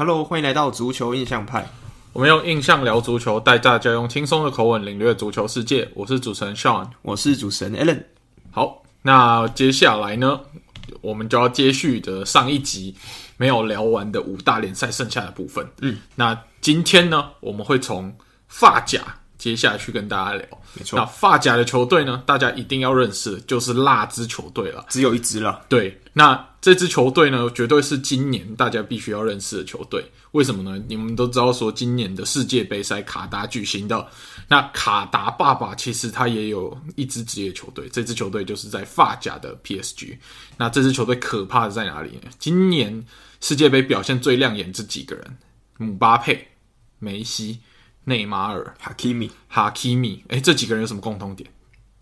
[0.00, 1.68] Hello，欢迎来到足球印象派。
[2.14, 5.86] 我们用印象聊足球，带大家用轻松的口吻领略足球世界。
[5.94, 8.02] 我是主持人 Sean，我是主持人 Alan。
[8.50, 10.40] 好，那接下来呢，
[11.02, 12.96] 我们就要接续的上一集
[13.36, 15.68] 没有聊完的五大联赛剩下的部分。
[15.82, 18.10] 嗯，那今天呢，我们会从
[18.48, 19.02] 法甲。
[19.36, 20.98] 接下去跟大家聊，没错。
[20.98, 25.60] 那法甲的球队呢，大家一定要认识的就是那支球队了，只有一支了。
[25.66, 30.04] 对，那这支球队呢，绝对是今年大家必须要认识的球队。
[30.32, 30.82] 为什么呢？
[30.88, 34.06] 你们都知道说，今年的世界杯赛卡达举行的，
[34.48, 40.18] 那卡达爸爸其实他也有一支职业球队，这支球队就是在发甲的 PSG。
[40.56, 42.30] 那这支球队可怕的在哪里呢？
[42.38, 43.04] 今年
[43.40, 45.38] 世界杯表现最亮眼这几个人：
[45.78, 46.48] 姆巴佩、
[46.98, 47.60] 梅西。
[48.04, 51.48] 内马尔、哈基米、哈基米，哎，这几个人有什么共同点？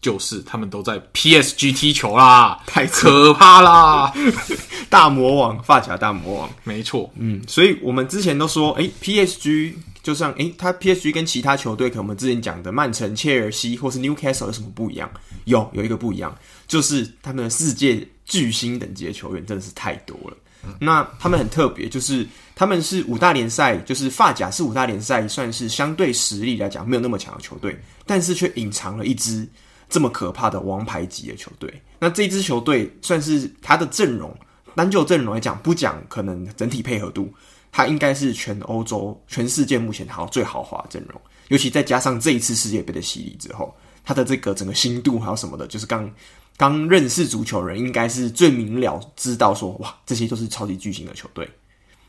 [0.00, 4.12] 就是他们都在 PSG 踢球啦，太可怕啦！
[4.88, 7.10] 大魔王，发甲大魔王，没错。
[7.16, 15.10] 嗯，所以我们之前都说，哎，PSG 就像，哎，他 PSG 跟其他球队，可能我们之前讲的曼城、切尔西或是 Newcastle 有什么不一样？
[15.44, 16.34] 有，有一个不一样，
[16.66, 20.36] 就是他们的世界巨星等级的球员真的是太多了。
[20.80, 29.48] 那他们很特别，就是他们是五大联赛，就是发甲是五大联赛，算是相对实力来讲没有那么强的球队，但是却隐藏了一支
[29.88, 31.82] 这么可怕的王牌级的球队。
[31.98, 34.34] 那这支球队算是他的阵容，
[34.74, 37.32] 单就阵容来讲，不讲可能整体配合度，
[37.72, 41.20] 他应该是全欧洲、全世界目前好最豪华的阵容。
[41.48, 46.10] 尤其再加上这一次世界杯的洗礼之后，他的这个整个心度还有什么的，就是刚。
[46.56, 51.48] 刚认识足球人应该是最明了知道说，哇，这些都是超级巨星的球队。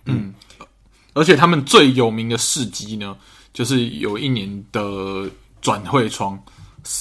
[0.05, 0.33] 嗯，
[1.13, 3.15] 而且他们最有名的事迹呢，
[3.53, 5.29] 就是有一年的
[5.61, 6.43] 转会窗，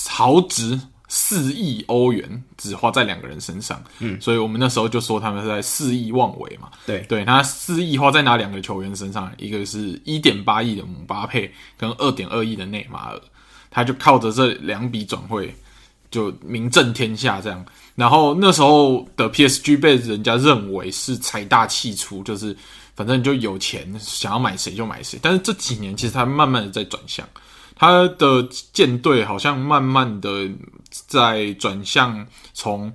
[0.09, 3.83] 豪值四亿欧元只花在两个人身上。
[3.99, 6.71] 嗯，所以我们那时候就说他们是在肆意妄为嘛。
[6.87, 9.33] 对对，他四亿花在哪两个球员身上？
[9.39, 13.21] 一个是一点八亿的姆巴佩，跟二点二亿的内马尔，
[13.71, 15.55] 他就靠着这两笔转会。
[16.11, 17.63] 就名震天下这样，
[17.95, 22.57] 然后那时候的 PSG 被人家认为是财大气粗，就是
[22.97, 25.19] 反正就有钱，想要买谁就买谁。
[25.21, 27.29] 但是这几年其实他慢慢的在转向，
[27.79, 30.51] 他的舰队好像慢慢的
[30.91, 32.93] 在转向，从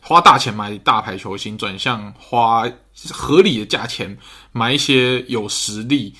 [0.00, 2.64] 花大钱买大牌球星，转向花
[3.10, 4.16] 合理的价钱
[4.52, 6.14] 买一些有实力。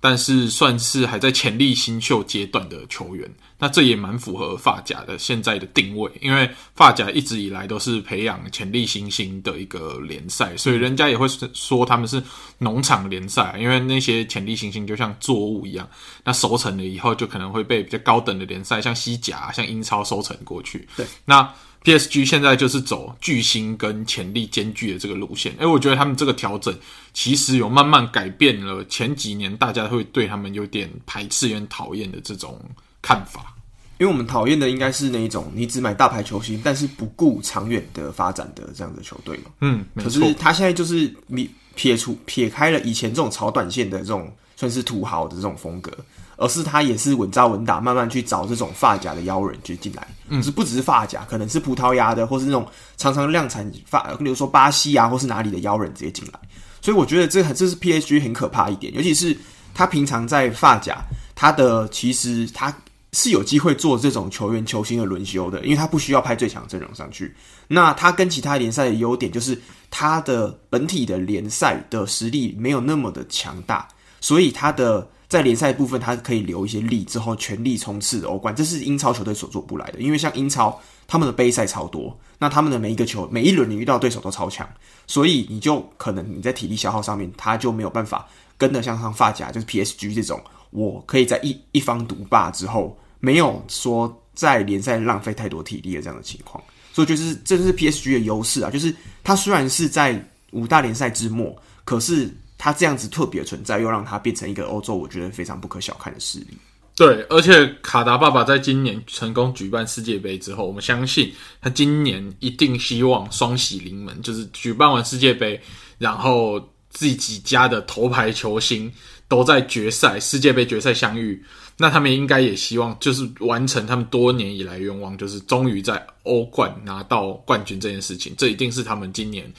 [0.00, 12.22] 但是算是还在潜力新秀阶段的球员，那这也蛮符合发甲的现在的定位，因为发甲一直以来都是培养潜力新星的一个联赛，所以人家也会说他们是
[12.58, 15.88] 农场联赛，因为那些潜力新星就像作物一样，
[16.24, 20.88] 那熟成了以后就可能会被比较高等的联赛，像西甲、像英超收成过去。
[20.96, 21.52] 对，那。
[21.82, 26.74] PSG 现在就是走巨星跟潜力兼具的这个路线，诶，我觉得他们这个调整
[27.14, 32.60] 其实有慢慢改变了前几年大家会对他们有点排斥、有点讨厌的这种
[33.00, 33.54] 看法。
[33.98, 39.50] 因为我们讨厌的应该是那一种你只买大牌球星，但是不顾长远的发展的这样的球队嘛。
[39.60, 45.92] 嗯，可是他现在就是你撇除撇开了以前这种炒短线的这种算是土豪的这种风格。
[46.40, 56.40] 而是他也是稳扎稳打，慢慢去找这种发夹的妖人就进来，嗯，是不只是发夹，可能是葡萄牙的，或是那种常常量产发，比如说巴西啊，或是哪里的妖人直接进来。
[56.80, 59.36] 所以我觉得这这是 PSG 很可怕一点，尤其是
[59.74, 60.96] 他平常在发夹，
[61.34, 62.74] 他的其实他
[63.12, 67.36] 是有机会做这种球员球星的轮休的，因为他不需要派最强阵容上去。
[67.68, 73.86] 那他跟其他联赛的优点就是他的本体的联赛的实力没有那么的强大，
[74.22, 75.06] 所以他的。
[75.30, 80.00] 在联赛部分，他可以留一些力，之后全力冲刺欧冠，这是英超球队所做不来的。
[80.00, 80.76] 因为像英超，
[81.06, 84.68] 他们的杯赛超多，那他们的每一个球，每一轮你遇到对手都超强，
[85.06, 96.60] 所以你就可能你在体力消耗上面，他就没有办法跟得像上发夹，就是 PSG 这种，我可以在一一方独霸之后，没有说在联赛浪费太多体力的这样的情况。
[96.92, 100.20] 所以就是这就是 PSG 的优势啊，就是他虽然是在
[100.50, 102.36] 五大联赛之末，可是。
[102.62, 106.48] 他这样子特别存在，又让他变成一个欧洲，我觉得非常不可小看的势力。
[106.94, 115.58] 对，而且卡达爸爸在今年成功举办世界杯之后，我们相信他今年一定希望双喜临门，就是举办完世界杯，
[115.96, 116.60] 然后
[116.90, 118.92] 自己家的头牌球星
[119.26, 121.42] 都在决赛世界杯决赛相遇，
[121.78, 129.50] 那他们应该也希望就是完成他们多年以来愿望，就是终于在欧冠拿到冠军这件事情，这一定是他们今年，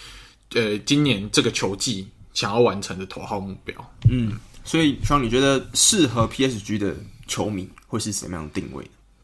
[0.54, 2.08] 呃，今年这个球季。
[2.34, 3.76] 想要完成的头号目标，
[4.10, 4.34] 嗯，
[4.64, 6.96] 所以双，你觉得适合 PSG 的
[7.28, 8.84] 球迷会是什么样的定位？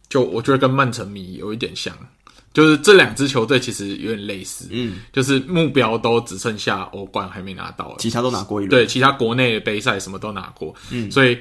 [0.09, 1.93] 就我觉得跟曼城迷有一点像，
[2.53, 11.37] 就是这两支球队其实有点类似，嗯，就是目标都只剩下欧冠还没拿到了，其他都拿过一轮，对，其他国内的杯赛什么都拿过，嗯，所以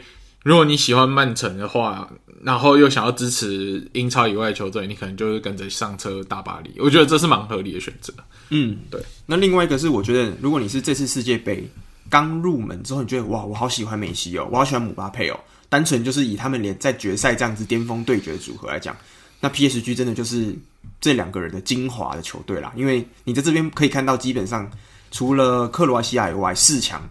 [0.47, 2.09] 如果你喜欢曼城的话，
[2.41, 8.15] 然后又想要支持英超以外的球队，你可能就是跟着上车大巴黎，我觉得这是蛮合理的选择，
[8.51, 9.03] 嗯，对。
[9.27, 11.69] 那另外一个是，我觉得如果你是这次世界杯
[12.09, 15.41] 刚入门之后，你觉得哇，我好喜欢梅西哦，我好喜欢姆巴佩哦。
[15.69, 18.97] 单纯就是以他们连在决赛这样子巅峰对决的组合来讲，
[19.41, 20.57] 那 PSG 真的就是
[21.01, 22.73] 这两个人的精华的球队啦。
[22.77, 24.71] 因为你在这边可以看到，基本上
[25.11, 27.03] 除了克罗埃西亚以外，四强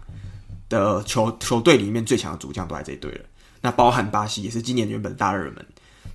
[0.68, 3.20] 的球球队里面最强的主将都在这一队了。
[3.60, 5.66] 那包含巴西也是今年原本大热门，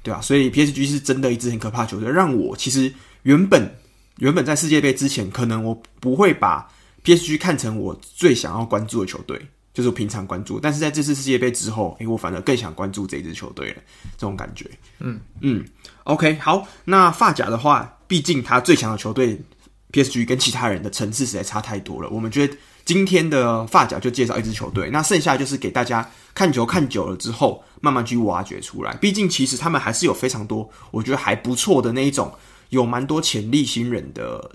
[0.03, 0.21] 对吧、啊？
[0.21, 2.09] 所以 PSG 是真的一支很可怕的球队。
[2.09, 2.93] 让我其实
[3.23, 3.69] 原本
[4.17, 6.69] 原本在世界杯之前，可能我不会把
[7.03, 9.41] PSG 看成我最想要关注的球队。
[9.73, 13.81] 就是我平常关注，但是在这次世界杯之后，诶、欸，我反而更想关注这一支球队了，
[14.17, 14.69] 这种感觉。
[14.99, 15.65] 嗯嗯
[16.03, 19.41] ，OK，好，那发甲的话，毕竟他最强的球队
[19.91, 22.09] PSG 跟其他人的层次实在差太多了。
[22.09, 28.93] 我们觉得今天的法甲就介绍一支球队，那剩下就是给大家看球看久了之后，慢慢去挖掘出来。
[28.95, 32.33] 毕竟其实他们还是有非常多，我觉得还不错的那一种，
[32.69, 34.51] 有蛮多潜力新人的。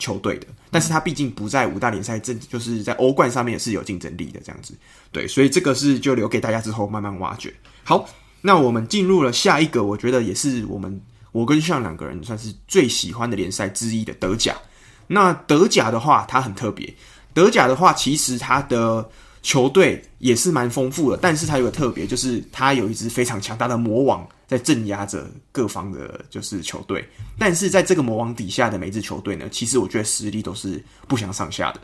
[0.00, 4.72] 球队的，但是他毕竟不在五大联赛，这就是在欧冠上面也是有竞争力的这样子，
[5.10, 7.52] 对，所以这个是就留给大家之后慢慢挖掘。
[7.82, 8.08] 好，
[8.42, 11.00] 那我们进入了下一个，我觉得也是我们
[11.32, 14.56] 我跟上两个人算是最喜欢的联赛之一的德甲。
[15.06, 16.92] 那德甲的话，它很特别，
[17.32, 19.08] 德甲的话，其实它的
[19.42, 24.26] 球队也是蛮丰富的，但是它有个特别，就是它有一支非常强大的魔王。
[24.48, 27.06] 在镇压着各方的，就是球队，
[27.38, 31.80] 但是在这个魔王底下的每支球队呢，其实我觉得实力都是不相上下的。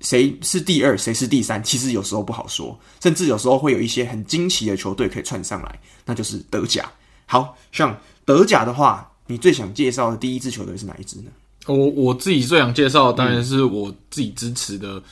[0.00, 6.88] 谁是第二，谁是第三，其实有时候不好说，甚至有时候会有一些很惊奇的球队可以窜上来，那就是德甲。
[7.26, 11.30] 好，像德甲的话，你最想介绍的第一支球队是哪一支呢？
[11.66, 15.02] 我我自己最想介绍的当然是我自己支持的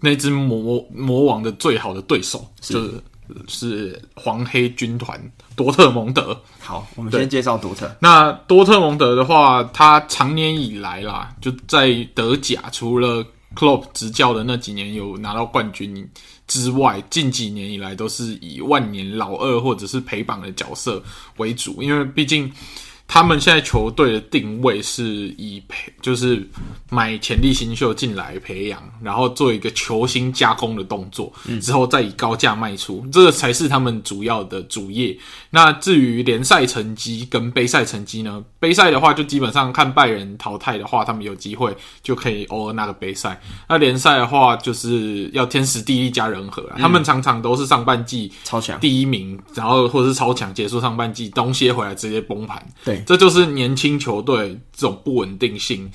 [0.00, 3.02] 那支魔魔王的最好的对手，是就是。
[3.46, 5.20] 是黄黑军团
[5.54, 6.34] 多特蒙德。
[6.60, 7.94] 好，我们先介绍多特。
[8.00, 13.22] 那多特蒙德的话，他长年以来啦，就在德甲，除了
[13.54, 16.10] Klopp 执教的那几年有拿到冠军
[16.48, 21.00] 之外，近几年以来都是以万年老二或者是陪榜的角色
[21.36, 22.52] 为主，因为毕竟。
[23.08, 25.02] 他们现在球队的定位是
[25.38, 26.46] 以培，就是
[26.90, 31.32] 买潜力新秀进来培养，然后做一个球星加工的动作，
[31.62, 35.16] 之后再以高价卖出，这个才是他们主要的主业。
[35.48, 38.44] 那至于联赛成绩跟杯赛成绩呢？
[38.60, 43.40] 杯赛的话，就基本上看拜仁淘汰的话，他们有机会就可以偶尔拿个杯赛。
[43.66, 52.62] 那联赛的话，就是要天时地利加人和，他们常常都是上半季超强第一名，然后或者是超强结束上半季东歇回来直接崩盘。
[52.84, 52.97] 对。
[53.06, 55.90] 这就是年轻球队这种不稳定性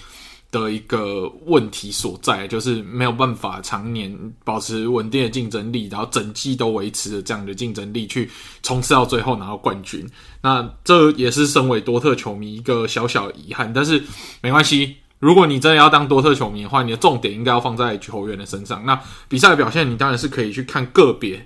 [0.51, 8.29] 的一个问题所在，就是没有办法常年保持稳定的竞争力，然后整季都维持着这样的竞争力去
[8.61, 10.07] 冲刺到最后拿到冠军。
[10.41, 14.03] 那这也是身为多特球迷一个小小遗憾，但是
[14.41, 14.95] 没关系。
[15.19, 18.85] 如果你真的要当多特球迷的话，你的重点应该要放在球员的身上。
[18.85, 21.43] 那比赛的表现，你当然是可以去看个别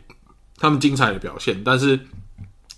[0.57, 1.97] 他们精彩的表现，但是。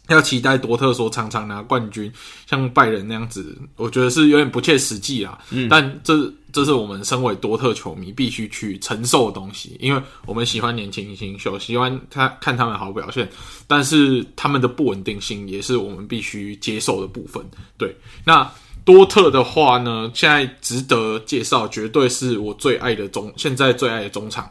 [0.09, 2.11] 要期待多特说常常拿冠军，
[2.47, 5.37] 像拜仁那样子，我觉得是有点不切实际啊。
[5.51, 13.29] 嗯，但这这是我们身为多特球迷必须去承受的东西，因为我们喜欢年轻新秀，喜欢他看他们好表现，
[13.67, 17.43] 但是他们的不稳定性也是我们必须接受的部分。
[17.77, 18.49] 对，那
[18.83, 24.49] 多特的话呢，现在值得介绍，绝对是我最爱的中，现在最爱的中场。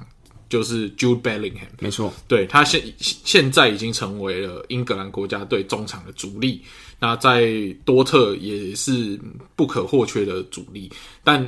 [0.49, 6.63] 就是 Jude Bellingham，没错，对，他现现在已经成为了英格兰国家队中场的主力，
[6.99, 7.53] 那在
[7.85, 9.21] 多特也是
[9.55, 10.91] 不可或缺的主力。
[11.23, 11.47] 但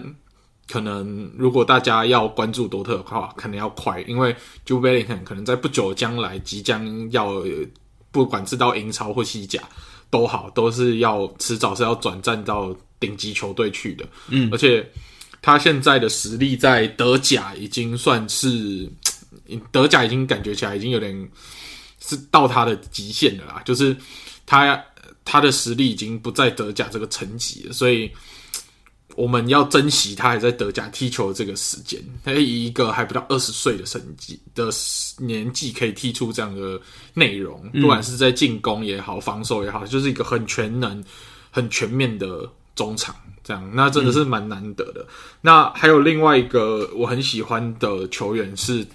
[0.69, 7.43] 可能如果大家要关注多特的话，可能要快，因为 Jude Bellingham 可能在不久将来即将要，
[8.11, 9.63] 不管是到英超或西甲
[10.11, 14.07] 都好，都是要迟早是要转战到顶级球队去的。
[14.29, 14.87] 嗯，而且。
[15.43, 18.89] 他现在的实力在德甲已经算是，
[19.73, 21.31] 德甲已经感觉起来已经有点
[22.01, 23.97] 是到他的极限了啦，就是
[24.45, 24.83] 他
[25.25, 28.11] 他的实力已经不在德甲这个层级了，所以
[29.17, 32.01] 我们要珍惜他还在德甲踢球的这个时间。
[32.25, 34.71] 他以一个还不到二十岁的成绩的
[35.19, 36.81] 年纪，可以踢出这样的
[37.13, 41.03] 内容，不管是在进攻也好，防守也好，就是一个很全能、
[41.51, 43.15] 很全面的中场。
[43.43, 45.05] 这样，那真的是蛮难得的。
[45.41, 48.87] 那还有另外一个我很喜欢的球员是，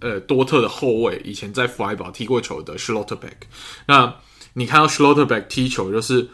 [0.00, 3.46] 呃，多特的后卫，以前在弗莱堡踢过球的 Schlotterbeck。
[3.86, 4.14] 那
[4.52, 6.28] 你看到 Schlotterbeck 踢球，就是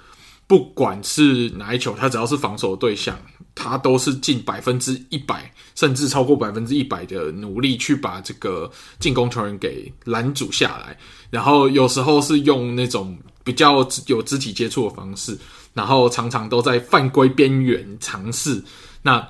[0.47, 3.17] 不管是哪一球，他只要是防守的对象，
[3.55, 10.99] 他都是尽百分之一百，甚至超过百分之一百的努力去把这个进攻球员给拦阻下来。
[11.31, 15.39] 然后有时候是用那种比较有肢体接触的方式，
[15.79, 18.61] 然后常常都在犯规边缘尝试。
[19.01, 19.27] 那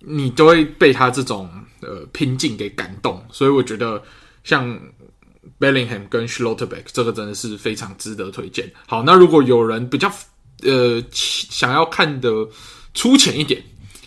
[0.00, 1.48] 你都会被他这种
[1.82, 3.22] 呃拼劲给感动。
[3.30, 4.02] 所以我觉得
[4.42, 4.80] 像。
[5.58, 8.70] Bellingham 跟 Schlotterbeck 这个真的是非常值得推荐。
[8.86, 10.10] 好，那如果有人比较
[10.62, 12.30] 呃想要看的
[12.94, 13.62] 粗浅一点，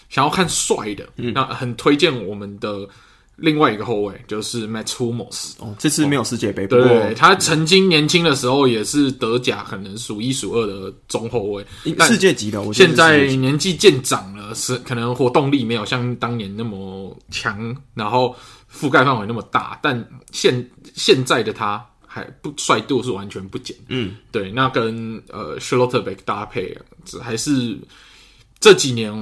[0.10, 2.88] 想要看帅的，嗯，那很推荐我们的
[3.36, 5.54] 另外一个后卫，就是 Matt Hummels，。
[5.60, 11.66] 哦，这次没有世界杯，对，他曾经年轻的时候也是德甲可能数一数二的中后卫，
[12.02, 12.62] 世界级的。
[12.62, 18.36] 我现在年纪渐长了，是可能活动力没有像当年那么强，然后。
[18.76, 23.78] 覆盖范围那么大，但现现在的他还不帅度是完全不减。
[23.88, 26.76] 嗯，对，那跟呃 Schlotterbeck 搭配，
[27.22, 27.78] 还是
[28.60, 29.14] 这几年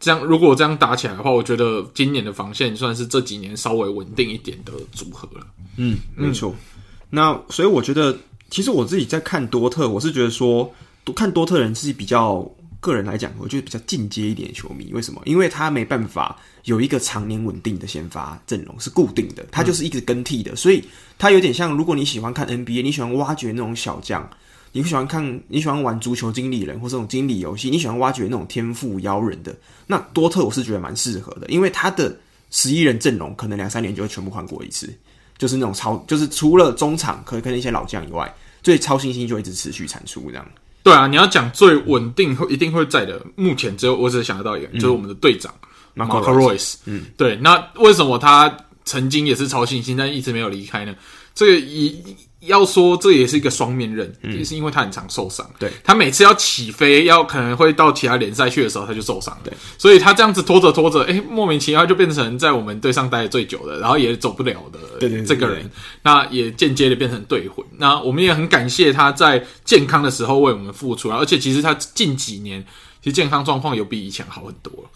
[0.00, 0.24] 这样。
[0.24, 5.46] 如果这样打起来的话，我觉得今年的防线算是这几年稍微稳定一点的组合了。
[5.76, 6.52] 嗯，没错。
[7.08, 8.16] 那所以我觉得，
[8.50, 10.74] 其实我自己在看多特，我是觉得说，
[11.14, 12.50] 看多特人是比较。
[12.82, 15.20] 个人来讲，我觉得比较进阶一点球迷，为什么？
[15.26, 20.82] 因为他没办法有一个常年稳定的先发阵容是固定的，他就是一直更替的，所以
[21.18, 24.26] 他有点像，如果你喜欢看 NBA，你喜欢挖掘那种小将，
[24.72, 29.52] 你不喜欢看，你喜欢玩足球经理人或这种经理游戏，你喜欢挖掘那种天赋妖人的，
[29.86, 32.16] 那多特我是觉得蛮适合的，因为他的
[32.50, 34.88] 十一人阵容可能两三年就会全部换过一次，
[35.36, 40.46] 就是那种超，就是除了中场可以跟一些老将以外，最超新星就一直持续产出这样。
[40.84, 45.52] 对啊，你要讲最稳定会一定会在的，目前只有我只想得到一个，嗯、就是我们的队长
[45.96, 46.76] Marco Reus。
[46.84, 50.94] 嗯，对，那为什么他曾经也是超新星，但一直没有离开呢？
[51.34, 52.00] 这个一。
[52.40, 55.48] 要说这也是一个双面刃，嗯、也是因为他很常受伤。
[55.58, 59.38] 对，他每次要起飞，要可能会到其他联赛去的时候，他就受伤。
[59.44, 64.78] 对，所以他这样子拖着拖着，哎，莫名其妙就变成在我们队上待的最久的，然后也走不了的。
[65.24, 65.70] 这个人，
[66.02, 67.64] 那也间接的变成队魂。
[67.76, 72.64] 那我们也很感谢他在健康的时候为我们付出，而且其实他近几年
[73.02, 74.88] 其实健康状况有比以前好很多了。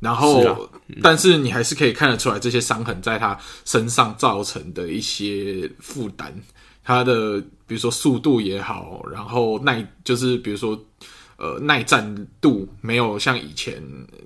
[0.00, 0.56] 然后，是啊
[0.88, 6.34] 嗯、但是你还是可以看得出来这些伤痕在他身上造成的一些负担。
[6.82, 10.78] 他的比如说速度也好，然后耐就是比如说
[11.36, 13.82] 呃耐战度没有像以前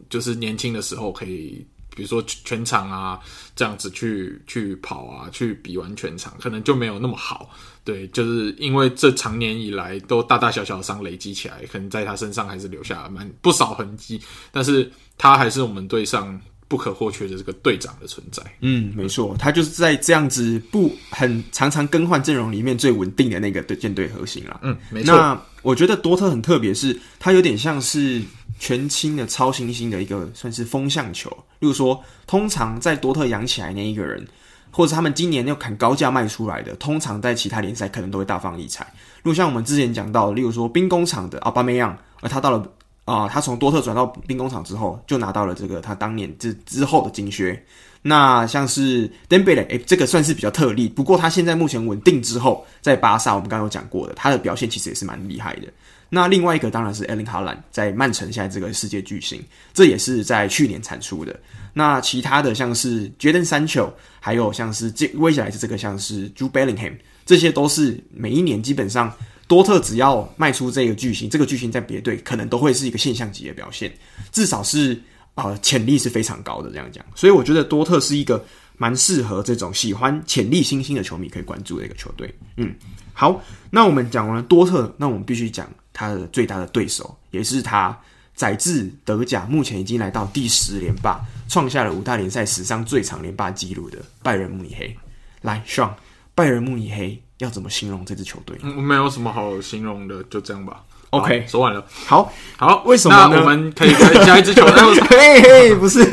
[0.08, 3.20] 就是年轻的时候可以，比如说全场啊
[3.54, 7.50] 这样子去去跑啊去比完全场，可能就没有那么好。
[7.84, 14.18] 对，就是因为这长年以来都大大小小的伤累积起来，可能在他身上还是留下蛮不少痕迹。
[14.50, 16.40] 但是他还是我们队上。
[16.66, 24.58] 不可或缺的这个队长的存在，嗯，没错，他就是在这样子不很常常更换阵容里面最稳定的那个队舰队核心啦。
[24.62, 25.14] 嗯，没错。
[25.14, 28.22] 那我觉得多特很特别，是他有点像是
[28.58, 31.30] 全新的超新星的一个算是风向球。
[31.60, 34.26] 例如说，通常在多特养起来那一个人，
[34.70, 38.90] 或者他们今年要砍高价卖出来的，通常在其他联赛可能都会大放异彩。
[39.22, 42.66] 如果像我们之前讲到的，例如说兵工厂的奥巴梅扬，而他到了。
[43.04, 47.62] 啊、他从多特转到兵工厂之后，就拿到了这个他当年之之后的金靴。
[48.00, 50.88] 那像是 Dembele，诶，这个算是比较特例。
[50.88, 55.68] 不过他现在目前稳定之后，在巴萨，我们刚刚有讲过的，他的表现其实也是蛮厉害的。
[56.08, 59.42] 那另外一个当然是 Erling Haaland，在曼城现在这个世界巨星，
[59.72, 61.38] 这也是在去年产出的。
[61.72, 66.94] 那其他的像是 Jaden Sancho，还有像是这未来的这个像是 Jude Bellingham，
[67.26, 69.12] 这些都是每一年基本上。
[69.46, 73.92] 多特只要卖出这个巨星，这个巨星在别队可能都会是一个现象级的表现，
[74.32, 74.98] 至少是
[75.34, 77.04] 呃潜力是非常高的这样讲。
[77.14, 78.42] 所以我觉得多特是一个
[78.76, 82.34] 蛮适合这种喜欢潜力新星的球迷可以关注的一个球队。
[82.56, 82.74] 嗯，
[83.12, 87.96] 好，那我们讲完了多特，那我们必须讲他的最大的对手，也是他
[88.34, 94.96] 载至德甲目前已经来到第十连霸，创下了五大联赛史上最长连霸纪录的拜仁慕尼黑。
[95.42, 95.94] 来上
[96.34, 97.22] 拜仁慕尼黑。
[97.38, 98.56] 要怎么形容这支球队？
[98.62, 100.80] 嗯，没有什么好形容的，就这样吧。
[101.10, 101.84] OK，说完了。
[102.06, 103.38] 好，好，为什么呢？
[103.38, 105.00] 我们可以再加一支球 队。
[105.08, 106.04] 嘿嘿，不是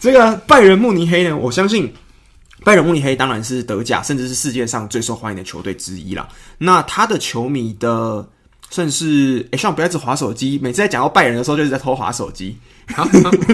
[0.00, 1.36] 这个拜仁慕尼黑呢？
[1.36, 1.92] 我相信
[2.62, 6.28] 拜仁慕尼黑当然是德甲，甚至是世界上最受欢迎的球队之一啦。
[6.58, 8.24] 那他的球迷的
[8.70, 10.60] 算是，哎，希望不要一直划手机。
[10.62, 12.56] 每次在讲到拜仁的时候，就是在偷划手机。
[12.94, 13.02] 好，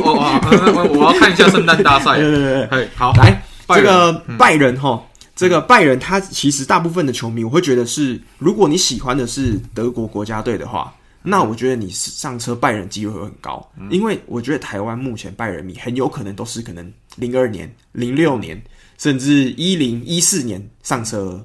[0.04, 2.16] 哦，我要看一下圣诞大赛。
[2.20, 5.02] 对对对对，好，来这个拜仁哈。
[5.42, 18.62] 这个拜仁，他其实大部分的球迷，我会觉得是，如果你喜欢的是德国国家队的话，那我觉得你上车拜仁机会会很高，因为我觉得台湾目前拜仁迷很有可能都是可能零二年、零六年，
[18.98, 21.44] 甚至一零一四年上车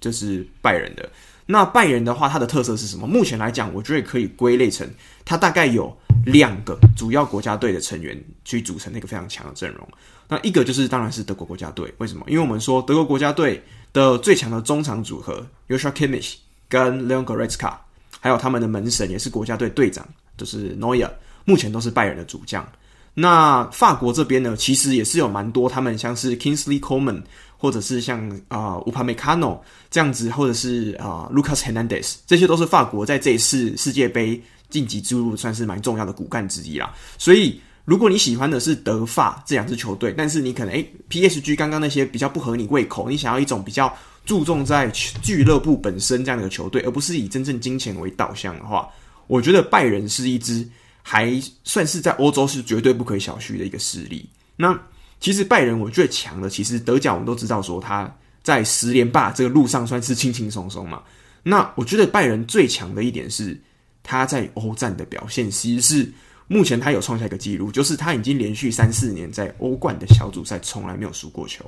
[0.00, 1.08] 就是拜仁的。
[1.46, 3.06] 那拜仁的话，它的特色是什么？
[3.06, 4.84] 目前来讲，我觉得可以归类成
[5.24, 9.88] 它大概有两个主要国家队的成员去组成那个非常强的阵容。
[10.28, 12.24] 那一个就是当然是德国国家队，为什么？
[12.28, 16.34] 因为我们说德国国家队的最强的中场组合，Yoshakimich
[16.68, 17.74] 跟 Leon Goretzka，
[18.20, 20.06] 还有他们的门神也是国家队队长，
[20.36, 21.10] 就是 Neuer，
[21.44, 22.66] 目前都是拜仁的主将。
[23.14, 27.22] 那法国这边呢，其实也是有蛮多他们像是 Kingsley Coleman，。
[27.58, 36.94] 或者是像啊乌帕梅卡诺这样子，或者是啊 Lucas Hernandez，，这些都是法国在这一次世界杯晋级之路算是蛮重要的骨干之一啦。
[37.16, 43.90] 所以，如果你喜欢的是德法这两支球队，但是你可能诶、PSG 刚刚那些比较不合你胃口，你想要一种比较
[44.26, 48.86] 注重在俱乐部本身这样的球队，而不是以真正金钱为导向的话，
[49.26, 50.68] 我觉得拜仁是一支
[51.00, 51.32] 还
[51.64, 54.28] 算是在欧洲是绝对不可以小觑的一个势力。
[54.56, 54.78] 那。
[55.18, 61.02] 其实拜仁我最强的，其实德甲我们都知道说他在十连霸这个路上算是轻轻松松嘛。
[61.42, 63.58] 那我觉得拜仁最强的一点是
[64.02, 66.12] 他在欧战的表现，其实是
[66.48, 71.64] 目前他有创下一个纪录，就是他已经连续三四年在欧冠的小组赛从来没有输过球。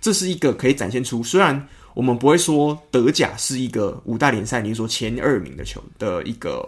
[0.00, 6.62] 这是一个可以展现出，虽然我们不会说德甲是一个五大联赛，你说前二名的球的一个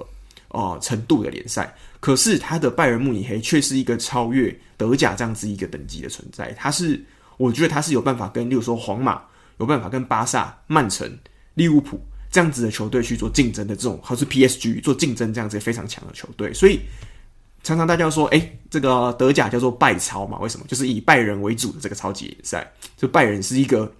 [0.48, 1.74] 呃程度的联赛。
[2.00, 6.52] 可是他的拜仁慕尼黑却是一个超越德甲这样子一个等级的存在。
[6.52, 7.02] 他是，
[7.36, 9.20] 我觉得他是有办法跟，例如说皇马
[9.58, 11.10] 有办法跟巴萨、曼城、
[11.54, 16.54] 利物浦这样子的球队去做竞争的这种，还是 PSG 做竞争这样子非常强的球队。
[16.54, 16.80] 所以
[17.66, 20.38] 常常大家说，哎、欸，这个德甲叫做拜超嘛？
[20.38, 20.64] 为什么？
[20.68, 23.92] 就是以拜仁为主的这个超级联赛，就拜仁是一个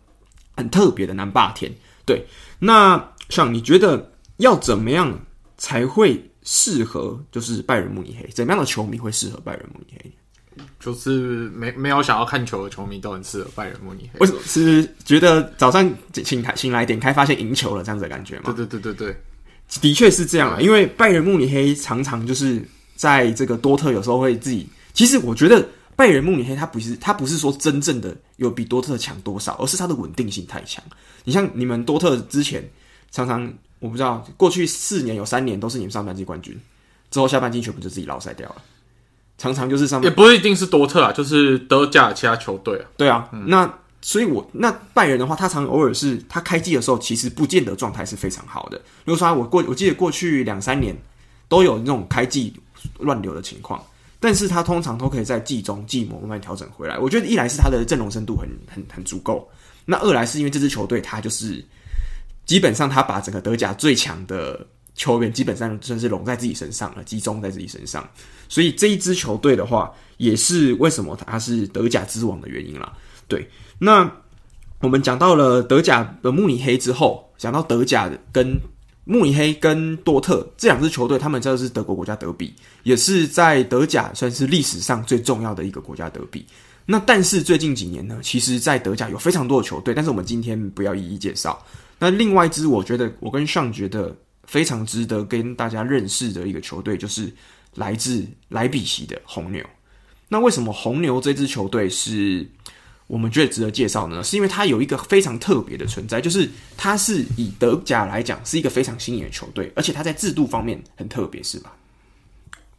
[0.56, 1.73] 很特别的南霸天。
[2.04, 2.25] 对，
[2.58, 5.18] 那像你觉得要怎么样
[5.56, 6.23] 才会？
[6.49, 10.64] 适合就是拜仁慕尼黑，怎么样的球迷会适合拜仁慕尼黑？
[10.78, 14.20] 就是没没有想要看球的球迷都很适合拜仁慕尼黑。
[14.20, 14.38] 为什么？
[14.44, 15.92] 是觉得早上
[16.25, 18.42] 醒开醒来点开发现赢球了这样子的感觉吗？
[18.54, 19.16] 对对对对对，
[19.80, 20.61] 的确是这样啊。
[20.61, 22.62] 因为拜仁慕尼黑常常就是
[22.96, 30.82] 在这个多特有时候会自己，其实我觉得拜仁慕尼黑他不是他不是说真正的有比多特强多少，而是他的稳定性太强。
[31.22, 32.68] 你像你们多特之前
[33.11, 33.52] 常常。
[33.78, 36.59] 我不知道，过去四年有三年都是你们上半季冠军，
[37.11, 38.56] 之后下半季全部就自己落赛掉了。
[39.37, 42.85] 常常就是上面，也不一定是多特啊，就是德甲其他球队啊。
[42.96, 48.78] 对啊，嗯、那所以我那拜仁的话，他常偶尔是他开季的时候，其实不见得状态是非常好的。
[48.78, 50.96] 比如说我过，我记得过去两三年
[51.46, 52.54] 都有那种开季
[52.98, 53.85] 乱流的情况，
[54.20, 56.98] 但是他通常都可以在季中季末慢慢调整回来。
[56.98, 59.48] 我觉得一来是他的阵容深度很很很足够，
[59.85, 61.64] 那二来是因为这支球队他就是。
[62.46, 68.09] 基本上，他把整个德甲最强的球员基本上算是拢在自己身上了，集中在自己身上。
[68.48, 72.92] 所以这一支球队的话，也是为什么他是德甲之王的原因啦。
[73.26, 74.09] 对，那
[74.78, 78.56] 我们讲到了德甲的慕尼黑之后，讲到德甲跟
[79.09, 86.45] 慕尼黑跟多特这两支球队，他们这是德国国家德比，也是在德甲算是历史上最重要的一个国家德比。
[86.85, 91.64] 那但是最近几年呢，其实，在德甲有非常多的球队，但是我们今天不要一一介绍。
[92.01, 94.12] 那另外一支，我觉得我跟上觉得
[94.45, 97.33] 非常值得跟大家认识的一个球队，就是
[97.77, 99.64] 来自莱比锡的红牛。
[100.29, 102.45] 那为什么红牛这支球队是
[103.07, 104.23] 我们觉得值得介绍呢？
[104.23, 111.73] 是因为它有一个非常特别的存在，就是它是以德甲来讲是一个非常新颖的球队，而且它在制度方面很特别，是吧？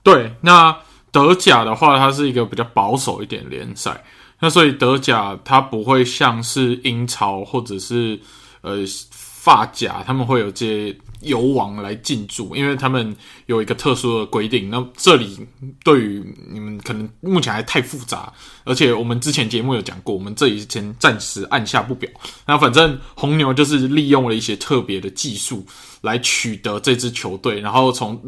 [0.04, 0.78] 对，那
[1.12, 4.04] 德甲的话，它是一个比较保守一点联赛，
[4.40, 8.20] 那所以德甲它不会像是英超或者是。
[8.62, 8.80] 呃，
[9.12, 13.16] 法甲他们会有这游王来进驻，因为他们
[13.48, 14.70] 有一个特殊的规定。
[14.70, 15.40] 那这里
[15.84, 18.32] 对于你们可能目前还太复杂，
[18.64, 22.10] 而且我们之前节目有讲过，我们这里先暂时按下不表。
[22.46, 25.66] 那反正红牛就是利用了一些特别的技术
[26.02, 28.22] 来取得这支球队，然后从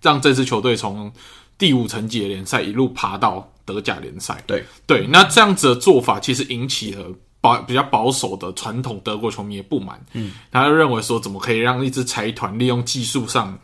[0.00, 1.12] 让这支球队从
[1.56, 4.42] 第五层级的联赛一路爬到德甲联赛。
[4.46, 7.04] 对对，那这样子的做法其实引起了。
[7.40, 13.56] 保比较保守的传统德国球迷也不满，嗯，他就认为说，怎么可以让一支财团利用技术上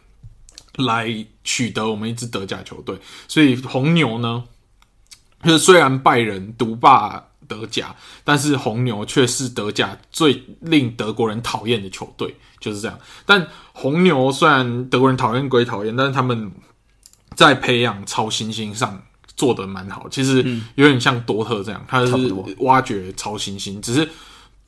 [0.77, 2.97] 来取得我们一支德甲球队？
[3.27, 4.45] 所以红牛呢，
[5.43, 12.97] 就是虽然拜仁独霸德甲，但是红牛却是德甲最令德国人讨厌的球队，就是这样。
[13.27, 16.51] 但红牛虽然德国人讨厌归讨厌，但是他们
[17.35, 19.03] 在培养超新星上。
[19.37, 20.45] 做的蛮好，其实
[20.75, 24.09] 有点像多特这样，他、嗯、是挖掘超新星，只是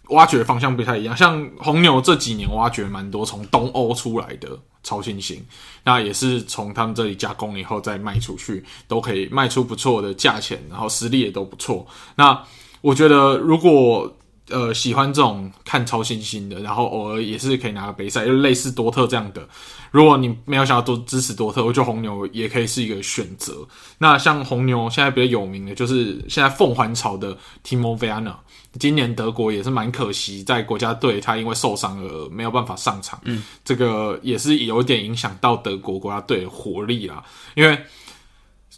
[0.08, 1.16] 挖掘方向不太一样。
[1.16, 5.44] 像红牛这几年挖掘蛮多从东欧出来的超新星，
[5.84, 11.86] 那也是从他们这里加工以后再卖出去，都可以卖出不错的价钱，然后实力也都不错。
[12.16, 12.40] 那
[12.80, 14.16] 我觉得如果
[14.48, 19.46] 呃喜欢这种看超新星的，然后偶尔也是可以拿个杯赛，就类似多特这样的。
[19.90, 23.66] 如果你没有想要多支持多特，我觉得红牛也可以是一个选择。
[23.98, 28.34] 那像红牛现在比较有名的就是现在凤凰巢的 Timo Werner，
[28.78, 33.18] 今年德国也是蛮可惜，在国家队他因为受伤而没有办法上场。
[33.24, 37.24] 嗯，这个也是有点影响到德国国家队的活力啦。
[37.54, 37.78] 因为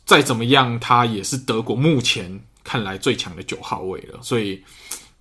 [0.05, 4.63] 再怎么样，他也是德国目前看来最强的九号位了，所以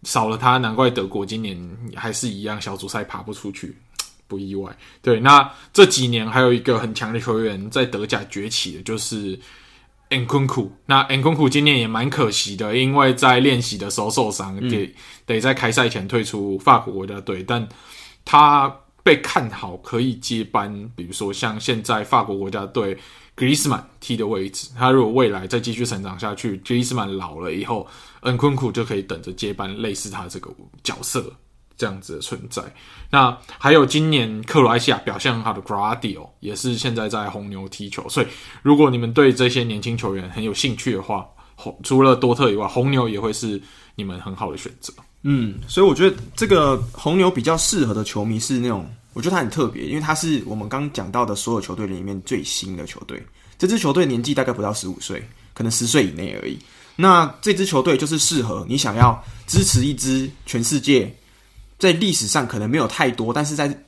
[0.04, 3.76] 少了他，难怪德国今年还是一样小组赛爬不出去。
[4.30, 5.22] 不意外，对。
[5.22, 9.40] 那这几年还有一个很强的球员在德甲崛起的，就是
[10.10, 10.68] Nkunku。
[10.86, 14.94] 那 Nkunku 今年也蛮可惜的，因为在练习的时候受伤，得、嗯、
[15.26, 17.42] 得在开赛前退出法国国家队。
[17.42, 17.66] 但
[18.26, 18.70] 他
[19.02, 22.98] 被看好可以接班，比如说像现在法国国家队
[23.38, 27.88] Griezmann 踢的位置，他如果未来再继续成长下去，Griezmann 老了以后
[28.32, 30.52] ，Nkunku 就可以等着接班，类似他这个
[30.84, 31.34] 角色。
[31.80, 32.64] 这样子的存在，
[33.12, 38.04] 那还有今年克罗埃西亚表现很好的 g r a d i o 也是现在在红牛踢球。
[38.10, 38.26] 所以，
[38.64, 43.62] 如果你们对这些年轻球员很有兴趣的话，红除了多特以外，红牛也会是
[43.94, 44.92] 你们很好的选择。
[45.22, 53.24] 嗯，所以我觉得这个红牛比较适合的球迷是那种，我觉得他很特别，因为他是我们刚讲到的所有球队里面最新的球队。
[53.60, 56.58] 这支球队年纪大概不到十五岁，可能十岁以内而已。
[56.98, 61.10] 那这支球队就是适合你想要支持一支全世界。
[61.80, 63.84] 在历史上可能没有太多，但是在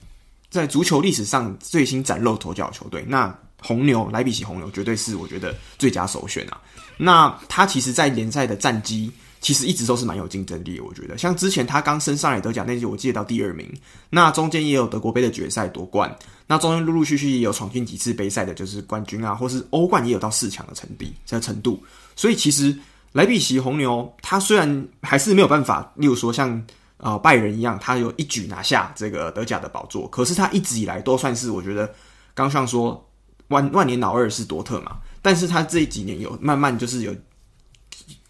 [0.51, 6.61] 在足球历史上最新崭露头角的球队，那红牛莱比锡红牛绝对是我觉得最佳首选啊。
[6.97, 11.17] 那他其实，在联赛的战绩其实一直都是蛮有竞争力，我觉得。
[11.17, 13.67] 像之前他刚升上来得奖那届，我记得到第二名。
[14.11, 21.81] 那中间也有德国杯的决赛夺冠，那中间陆陆续续也有闯进几次杯赛的，就是冠军啊，或是欧冠也有到四强的成绩，这程度。
[22.15, 22.77] 所以其实
[23.11, 26.61] 莱比锡红牛，他虽然还是没有办法，例如说像。
[27.01, 30.05] 呃，拜仁一样，他有一举拿下这个德甲的宝座。
[30.09, 31.89] 可是他一直以来都算是，我觉得
[32.33, 33.09] 刚像说
[33.47, 37.15] 万万年老二是多特嘛，但是他这几年有慢慢就是有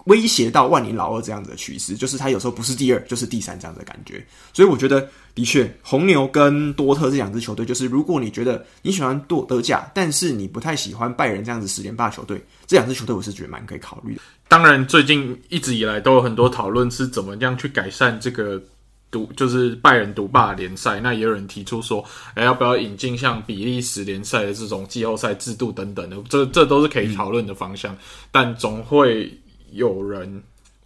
[0.10, 4.26] 威胁到万年老二这样子的趋势，就是他有时候不是第二就是第三这样子的感觉。
[4.52, 14.22] 所以我觉得的确，红牛跟多特这两支球队，就是如果你觉得你喜欢多德甲，但是你不太喜欢拜仁这样子十连霸球队，这两支球队我是觉得蛮可以考虑的。
[14.48, 18.60] 当然，最近一直以来都有很多讨论是怎么样去改善这个
[19.12, 21.00] 独，就是拜仁独霸联赛。
[21.00, 26.17] 那也有人提出说，哎，要不要引进像比利时联赛的这种季后赛制度等等的？
[26.30, 27.93] 这这都是可以讨论的方向。
[27.93, 27.98] 嗯、
[28.32, 29.32] 但总会
[29.71, 30.41] 有人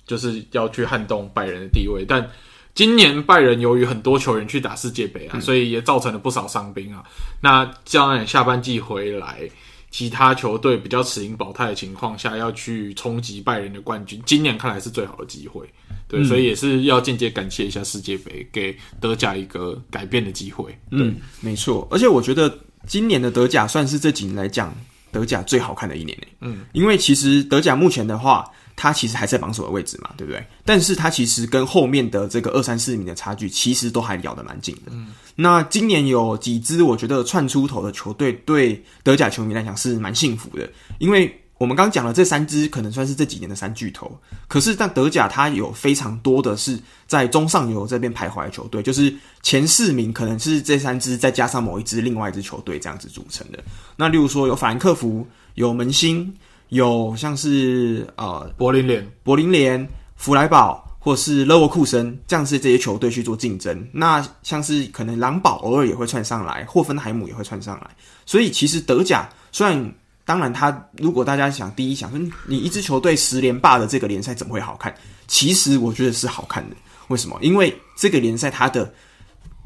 [0.05, 2.05] 就是要去撼动拜仁的地位。
[2.07, 2.27] 但
[2.73, 7.03] 今年拜仁由于很多球员去打世界杯啊，嗯、所以也造成了不少伤兵啊。
[7.41, 9.49] 那将来下半季回来。
[9.91, 15.63] 其他球队比较持盈保泰的情况下，要去冲击拜仁的冠军，今年看来是最好的机会。
[16.07, 20.75] 对，嗯、所以也是要间接感谢一下世界杯，给德甲一个改变的机会。
[20.89, 21.87] 嗯，没错。
[21.91, 22.51] 而且我觉得
[22.87, 24.75] 今年的德甲算是这几年来讲
[25.11, 26.17] 德甲最好看的一年。
[26.41, 28.49] 嗯，因为其实德甲目前的话。
[28.75, 30.43] 他其实还在榜首的位置嘛，对不对？
[30.65, 34.91] 但是他其实跟后面的这个二三四名的差距，其实都还咬得蛮紧的。
[34.91, 44.19] 嗯，那今年有几支我觉得窜出头的球队，对德甲球迷来讲是蛮幸福的，因为我们刚讲了这三支可能算是这几年的三巨头。
[44.47, 53.63] 可是，但德甲它有非常多的是在中上游这边徘徊的球队，就是前四名可能是这三支再加上某一支另外一支球队这样子组成的。
[53.95, 56.33] 那例如说有法兰克福，有门兴。
[56.73, 63.87] 有像是呃柏林联、柏林联、弗莱堡或是勒沃库森这样子这些球队去做竞争。
[63.91, 67.89] 那像是可能狼堡偶尔也会窜上来，霍芬海姆也会窜上来。
[68.25, 69.93] 所以其实德甲虽然
[70.25, 74.91] 当然，他如果大家想第一想说你一支球队十连霸的这个联赛怎么会好看？
[75.27, 76.75] 其实我觉得是好看的。
[77.09, 77.37] 为什么？
[77.41, 78.91] 因为这个联赛它的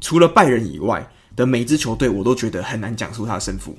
[0.00, 3.74] 除了拜仁以外的每一支球队，我都觉得很难讲出它的胜负。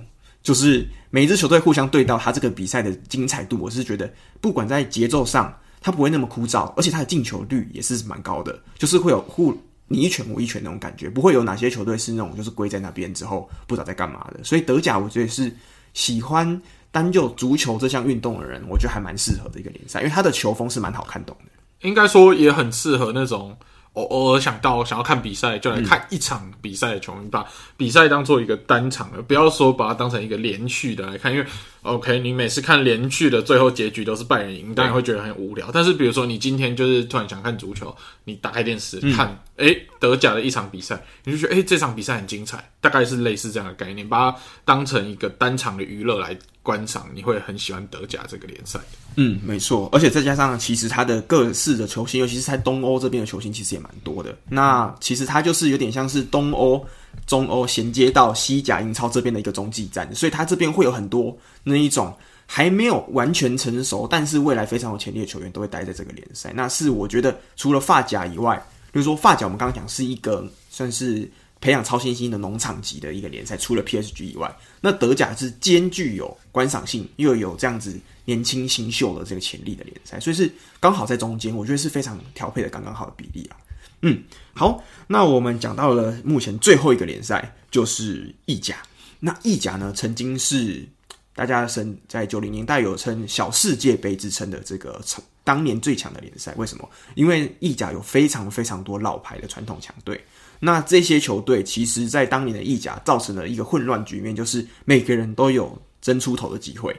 [0.50, 9.56] 就是每支球队互相对到，他这个比赛的精彩度，我是觉得不管在节奏上，他不会那么枯燥，而且他的进球率也是蛮高的，就是会有互
[9.88, 14.44] 你一拳我一拳那种感觉，不会有哪些球队是那种就是归在那边之后不知道在干嘛的。
[14.44, 15.56] 所以德甲我觉得是
[15.94, 16.60] 喜欢
[16.90, 23.56] 单就足球这项运动的人，我觉得还蛮适合的一个联赛，因为他的球风是蛮好看懂的，应该说也很适合那种。
[23.94, 31.32] 偶偶尔想到想要看比赛，就来看一场比赛的球迷，把比赛当做一个单场的，不要说把它当成一个连续的来看。
[31.32, 31.46] 因为
[31.82, 35.70] OK，你每次看连续的最后结局都是拜仁赢，当然会觉得很无聊。
[35.74, 46.38] 但是比如说你今天就是突然想看足球，你打开电视看，哎、嗯，德甲的一场比赛，你就觉得哎，这场比赛很精彩，大概是类似这样的概念，把它当成一个单场的娱乐来
[46.70, 48.80] 观赏，你会很喜欢德甲这个联赛。
[49.16, 54.38] 嗯，没错，而且再加上其实它的各式的球星，尤其是在东欧这边的球星，其实也蛮多的。
[54.48, 56.86] 那其实它就是有点像是东欧、
[57.26, 66.54] 中欧衔接到西甲英超这边的一个中继站，所以它这边会有很多那一种还没有完全成熟，但是未来非常有潜力的球员都会待在这个联赛。
[66.54, 71.28] 那是我觉得除了法甲以外，比如说法甲，我们刚刚讲是一个算是。
[71.62, 83.58] 培养超新星的农场级的一个联赛，除了 PSG 以外，那德甲是兼具有观赏性又有这样子年轻新秀的这个潜力的联赛，所以是刚好在中间，我觉得是非常调配的刚刚好的比例啊。
[84.02, 88.78] 嗯，好，那我们讲到了目前最后一个联赛就是意甲，
[89.20, 90.88] 那意甲呢曾经是
[91.36, 95.02] 大家生在九零年代有称小世界杯之称的这个
[95.44, 96.90] 当年最强的联赛，为什么？
[97.16, 100.24] 因为意甲有非常非常多老牌的传统强队。
[100.60, 106.96] 那这些球队其实，在当年的意甲造成了一个混乱局面，就是每个人都有争出头的机会。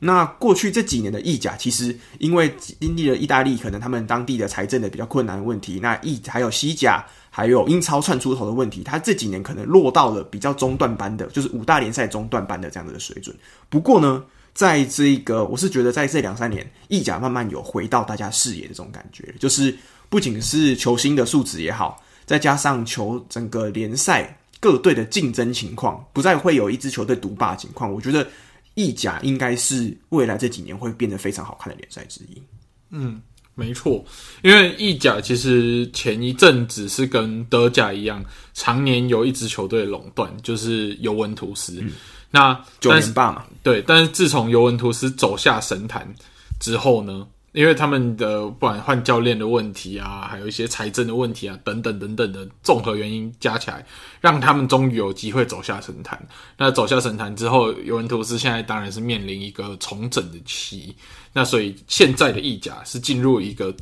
[0.00, 13.34] 那过去这几年的意甲，其实因为经历了意大利可能他们当地的财政的比较困难的问题，那意还有西甲还有英超窜出头的问题，他这几年可能落到了比较中段班的，就是五大联赛中段班的这样子的水准。
[13.70, 14.22] 不过呢，
[14.52, 19.74] 在这个我是觉得在这两三年，意甲慢慢有回到大家视野的这种感觉，就是
[20.10, 22.03] 不仅是球星的素质也好。
[22.26, 27.92] 再加上球整个联赛各队的竞争情况，不再会有一支球队独霸情况。
[27.92, 28.26] 我觉得
[28.74, 32.42] 意甲应该是未来这几年会变得非常好看的联赛之一。
[32.90, 33.20] 嗯，
[33.54, 34.04] 没错，
[34.42, 41.80] 因为意甲其实前一阵子是跟德甲一样，常年有一支球队垄断，就是尤文图斯。
[41.82, 41.92] 嗯、
[42.30, 43.82] 那九连霸嘛，对。
[43.86, 46.12] 但是自从尤文图斯走下神坛
[46.58, 47.26] 之后呢？
[47.54, 53.86] 因为他们的不管换教练的问题啊，还有一些财政的问题啊，等等等等的综合原因加起来，
[54.20, 56.20] 让他们终于有机会走下神坛。
[56.58, 60.96] 那走下神坛之后，尤文图斯现在当然是面临一个重整的期。
[61.32, 63.72] 那所以现在的意甲是进入一个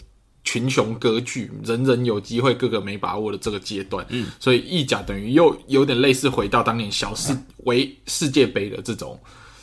[0.45, 4.05] 群雄割据，人人有机会，个个没把握的这个阶段。
[4.11, 9.19] 嗯，所以意甲等于又有点类似回到当年小世为世界杯的这种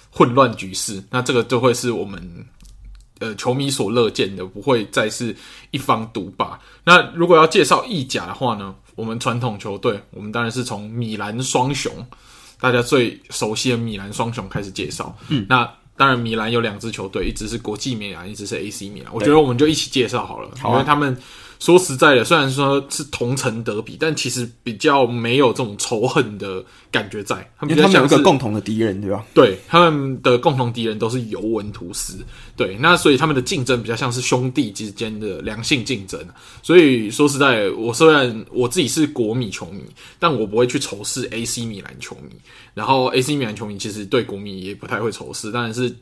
[0.09, 1.03] 混乱局势。
[1.11, 2.19] 那这个就会是我们。
[3.19, 5.35] 呃，球迷所乐见的，不会再是
[5.71, 6.59] 一方独霸。
[6.83, 11.93] 那如果要介绍意甲的话呢，我们传统球队，我们当然是从米兰双雄，
[12.59, 15.15] 大家最熟悉的米兰双雄开始介绍。
[15.27, 19.13] 嗯，那当然米兰有两支球队，一支是国际米兰，一支是 AC 米兰。
[19.13, 21.17] 我觉得我们就一起介绍好了，好啊，因为他们。
[21.59, 27.35] 说实在的，虽然说是同城德比，但其实比较没有这种仇恨的感觉在。
[27.59, 29.25] 他们比较像是，因为他们有一个共同的敌人，对吧？
[29.33, 32.25] 对，他们的共同敌人都是尤文图斯。
[32.55, 36.17] 对，那所以他们的竞争比较像是兄弟之间的良性竞争。
[36.63, 39.81] 所以说实在，我虽然我自己是国米球迷，
[40.17, 42.35] 但我不会去仇视 AC 米兰球迷。
[42.73, 45.93] 然后 AC 米兰球迷其实对国米也不太会仇视，当然是。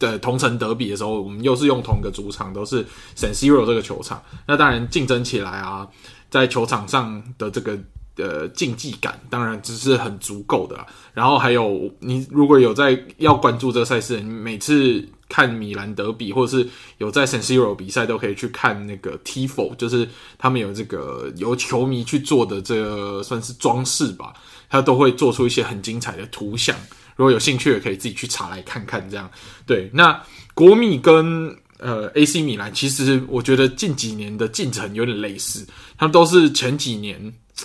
[0.00, 2.84] 的同城德比的时候，我们又是用同一个主场，都是
[3.16, 4.20] San Siro 这个球场。
[4.48, 5.86] 那当然竞争起来啊，
[6.28, 7.78] 在球场上的这个
[8.16, 10.84] 呃竞技感，当然只是很足够的。
[11.12, 16.66] 然后还有，你如果有在要关注这个赛事，你每次看米兰德比，或者是
[16.98, 20.08] 有在 San Siro 比赛，都可以去看那个 Tifo，就是
[20.38, 24.32] 他们有这个由球迷去做的这个算是装饰吧，
[24.70, 26.74] 他都会做出一些很精彩的图像。
[27.20, 29.06] 如果有兴趣，也可以自己去查来看看。
[29.10, 29.30] 这样
[29.66, 30.18] 对，那
[30.54, 35.66] 国米跟呃 AC 米兰，其实我觉得近几年的进程有点类似，
[35.98, 37.20] 他们都是前几年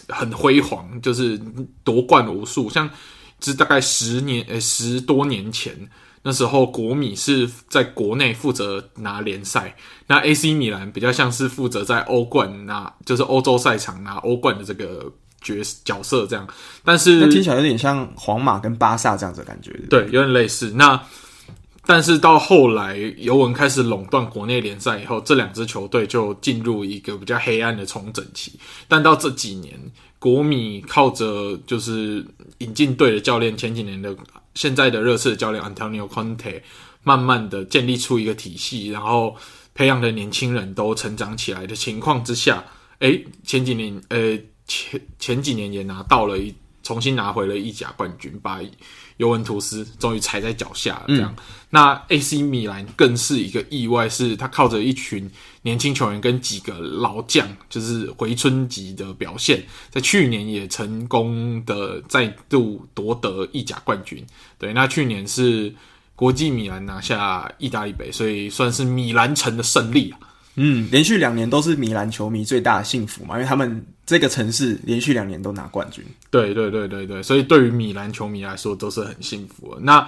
[0.09, 1.39] 很辉煌，就是
[1.85, 2.69] 夺冠无数。
[2.69, 2.89] 像
[3.39, 5.73] 这大概十年呃十多年前，
[6.21, 9.73] 那时候国米是在国内负责拿联赛，
[10.05, 15.09] 那 AC 米兰比较像是负责在欧冠拿，就是欧洲赛场拿欧冠的这个。
[15.45, 16.47] 角角色这样，
[16.83, 20.71] 但是那听起来有点像皇马跟巴萨这样子的感觉，对，有点类似。
[20.75, 20.99] 那
[21.85, 28.59] 但是到后来尤文开始垄断国内联赛以后，这两支球队就进入一个比较黑暗的重整期。
[28.87, 29.79] 但到这几年，
[30.17, 32.25] 国米靠着就是
[32.57, 34.17] 引进队的教练，前几年的
[34.55, 36.59] 现在的热刺的教练 Antonio Conte，
[37.03, 39.35] 慢慢的建立出一个体系，然后
[39.75, 42.63] 培养的年轻人都成长起来的情况之下，
[42.97, 44.39] 诶，前几年，呃。
[44.67, 48.59] 前前几年也拿到了一重新拿回了意甲冠军，把
[49.17, 51.05] 尤文图斯终于踩在脚下了。
[51.07, 55.29] 这样，嗯、那 AC 米兰更是一个意外，是他靠着一群
[55.63, 64.23] 年轻球员跟几个老将，就是回春级的表现，在去年也成功的再度夺得意甲冠军。
[64.59, 65.73] 对，那去年是
[66.15, 70.19] 国际米兰拿下意大利杯，所以算是米兰城的胜利啊。
[70.55, 76.03] 嗯，连续两年都是米兰球迷最大的幸福嘛，因为他们这个城市连续两年都拿冠军。
[76.29, 79.81] 对对对对对，所以对于米兰球迷来说都是很幸福的。
[79.81, 80.07] 那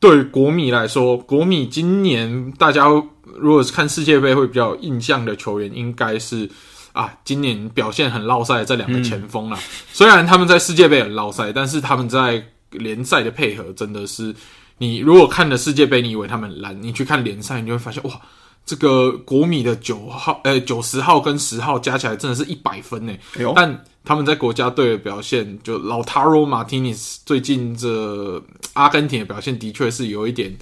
[0.00, 2.86] 对于国米来说，国米今年大家
[3.34, 6.48] 如果是看世界杯会比较有印象的球员，应该是
[6.92, 9.58] 啊，今年表现很落赛的这两个前锋啦。
[9.92, 14.34] 虽然他们在世界杯很落赛，但是他们在联赛的配合真的是，
[14.78, 18.20] 你如果看了世界杯，你以为他们烂，你去看联赛，你就会发现哇。
[18.66, 23.16] 这个国米的九号，呃，九十号跟十号加起来真的是一百分呢。
[23.54, 28.42] 但他们在国家队的表现，就老塔罗马蒂尼斯最近这
[28.74, 30.54] 阿根廷的表现的确是有一点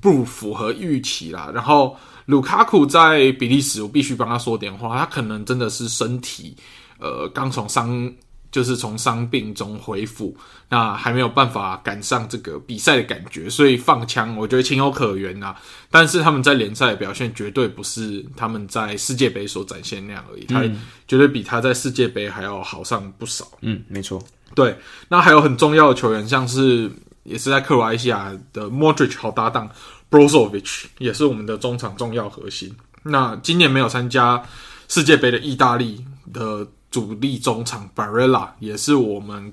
[0.00, 1.50] 不符合预期啦。
[1.54, 6.56] 然后卢卡库在比利时，我必须帮他说点话，他可能真的是身体，
[6.98, 8.12] 呃，刚从伤。
[8.54, 10.32] 就是从伤病中恢复，
[10.68, 15.52] 那还没有办法赶上这个比赛的感觉，所以放枪，我觉得情有可原呐。
[15.90, 20.62] 但是他们在联赛的表现绝对不是他们在世界杯所展现那样而已，他
[21.08, 23.44] 绝对比他在世界杯还要好上不少。
[23.62, 24.22] 嗯，没错。
[24.54, 26.88] 对，那还有很重要的球员，像是
[27.24, 29.68] 也是在克罗埃西亚的 Modric 好搭档
[30.08, 32.72] Brozovic，也是我们的中场重要核心。
[33.02, 34.40] 那今年没有参加
[34.86, 36.64] 世界杯的意大利的。
[36.94, 39.52] 主力中场 Barella 也是我们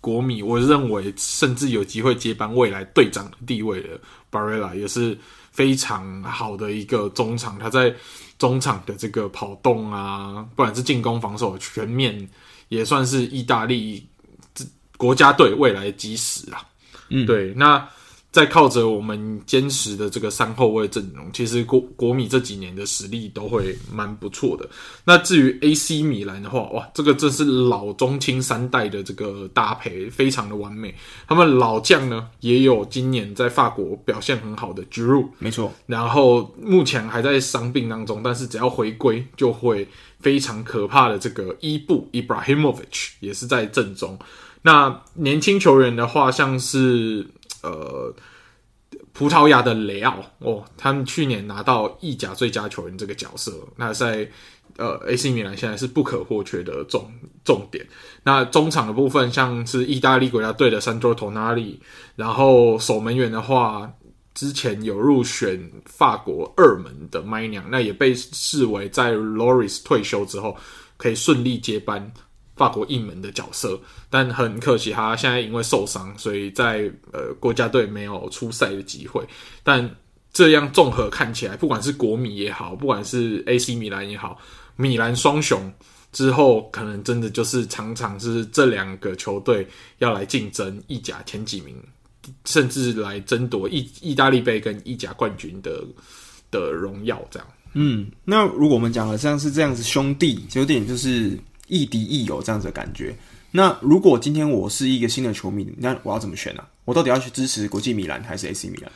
[0.00, 3.88] 国米，我认为甚至有机会接班未来队长的地位的
[4.30, 5.18] Barella 也是
[5.50, 7.58] 非常好的一个中场。
[7.58, 7.92] 他在
[8.38, 12.24] 中场的这个跑动啊，不管是进攻防守全面，
[12.68, 14.06] 也算是意大利
[14.96, 16.62] 国家队未来的基石啊。
[17.08, 17.84] 嗯，对，那。
[18.32, 24.68] 在靠着我们坚实的这个三后卫阵容，其实国国米这几年的实力都会蛮不错的。
[25.04, 30.94] 那至于 AC 米兰的话，哇，这个真是老中青三代的这个搭配，非常的完美。
[31.26, 35.72] 他们老将呢，也有今年在法国表现很好的 Giroud，没错。
[35.86, 39.88] 然后目前还在伤病当中，但是只要回归，就会
[40.20, 44.16] 非常可怕的这个伊布 Ibrahimovic 也是在阵中。
[44.62, 47.26] 那年轻球员的话，像是。
[47.62, 48.14] 呃，
[49.12, 54.28] 葡萄牙的雷奥哦，他们去年拿到意甲最佳球员这个角色，那在
[54.76, 57.10] 呃 AC 米兰现在是不可或缺的重
[57.44, 57.86] 重点。
[58.22, 61.76] 那中场的部分，像是意大利国家队的 Sandro Tonali，
[62.16, 63.92] 然后守门员的话，
[64.32, 70.56] 之前有入选法国二门的 Maignan，那也被视为在 Loris 退休之后
[70.96, 72.10] 可以顺利接班。
[72.60, 79.26] 法国一门的角色，但很可惜，他现在因为受伤，所以在呃国家队没有出赛的机会。
[79.62, 79.90] 但
[80.30, 84.38] 这样综合看起来，不管是国米也好，不管是 AC 米兰也好，
[84.76, 85.72] 米兰双雄
[86.12, 91.74] 之后，可能真的就是常常是这两个球队要来竞争意甲前几名，
[92.44, 95.82] 甚至来争夺意意大利杯跟意甲冠军的
[96.50, 97.26] 的荣耀。
[97.30, 101.38] 这样，嗯，那如果我们讲的像是这样子兄弟，有点就是。
[101.70, 103.16] 亦敌亦友这样子的感觉。
[103.52, 106.68] 那如果今天我是一个新的球迷，那我要怎么选呢、啊？
[106.84, 108.92] 我到底要去支持国际米兰还是 AC 米兰？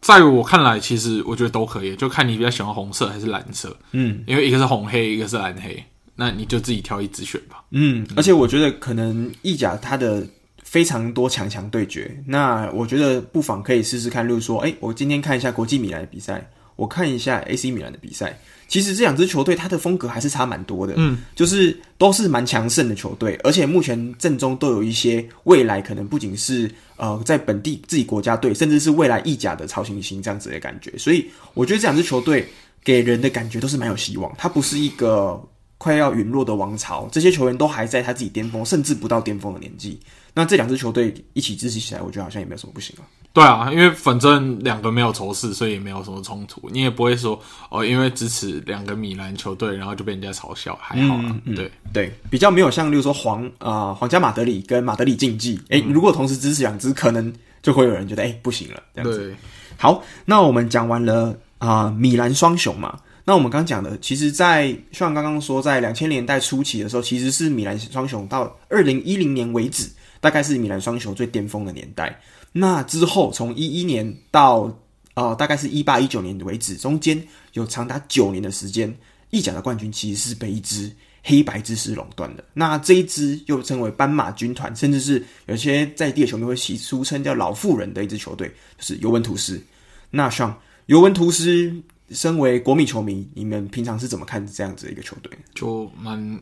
[0.00, 3.74] 在我看来，其实我觉得都可以，就看你比较喜欢红色还是蓝色。
[3.92, 5.82] 嗯，因为一个是红黑，一个是蓝黑，
[6.16, 7.62] 那你就自己挑一支选吧。
[7.70, 10.26] 嗯，而且我觉得可能意甲它的
[10.62, 18.38] 非常多强强对决，那我觉得不妨可以试试看，例如说，哎、欸，我今天看一下国际米兰的比赛，我看一下 AC 米兰的比赛。
[18.72, 32.48] 其实这两支球队，它的风格还是差蛮多的，嗯，就是都是蛮强盛的球队，而且目前阵中都有一些未来可能不仅是呃在本地自己国家队，甚至是未来意甲的超新星这样子的感觉，所以我觉得这两支球队
[32.82, 35.38] 给人的感觉都是蛮有希望，它不是一个
[35.82, 39.98] 快要陨落的王朝，这些球员都还在他自己巅峰，甚至不到巅峰的年纪。
[40.32, 43.02] 那这两支球队一起支持起来，我觉得好像也没有什么不行啊。
[43.32, 46.70] 对啊，因为反正两个没有仇视，所以也没有什么冲突。
[46.70, 47.36] 你也不会说
[47.68, 51.24] 哦，因为支持两个米兰球队，然后就被人家嘲笑，还好啊。
[51.24, 58.80] 嗯嗯、对对，比较没有像，例如说皇啊、呃、皇家马德里跟马德里竞技，哎、欸，如果同时支持两支，可能就会有人觉得哎、欸、不行了。
[58.94, 59.34] 这样子。
[59.76, 62.96] 好，那我们讲完了啊、呃，米兰双雄嘛。
[63.24, 69.88] 那我们刚讲的，其实在，像刚刚说，在两千年代初期的时候，其实是米兰双雄到二零一零年为止。
[70.20, 72.16] 大概是米兰双雄最巅峰的年代。
[72.52, 74.72] 那之后，从一一年到
[75.14, 77.20] 呃，大概是一八一九年为止，中间
[77.54, 78.96] 有长达九年的时间，
[79.30, 80.88] 意甲的冠军其实是被一支
[81.24, 82.44] 黑白之师垄断的。
[82.54, 88.46] 那这一支又称为斑马军团，甚至是有些在地的球迷会起俗称叫“老妇人”的一支球队，
[88.78, 89.60] 就是尤文图斯。
[90.08, 91.74] 那像尤文图斯，
[92.12, 95.32] 身为国米球迷，你们平常是怎么看这样子的一个球队？
[95.54, 96.40] 就蛮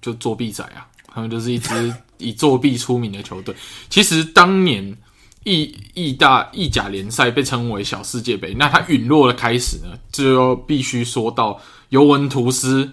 [0.00, 0.86] 就作弊仔啊。
[1.06, 3.54] 他们就是一支以作弊出名的球队。
[3.88, 4.96] 其实当年
[5.44, 12.88] 意意大意甲联赛被称为小世界杯，那它陨落的开始呢，就必须说到尤文图斯。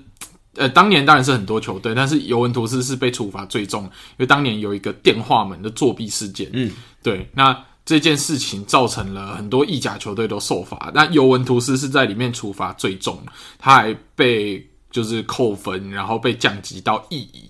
[0.57, 6.49] 呃，当年当然是很多球队，但是尤文图斯是被处罚最重，因为当年有一个电话门的作弊事件。
[6.53, 6.71] 嗯，
[7.03, 7.29] 对。
[7.33, 10.91] 那这件事情造成了很多意甲球队都受罚。
[10.93, 13.21] 那尤文图斯是在里面处罚最重，
[13.59, 17.49] 他还被就是扣分，然后被降级到意乙，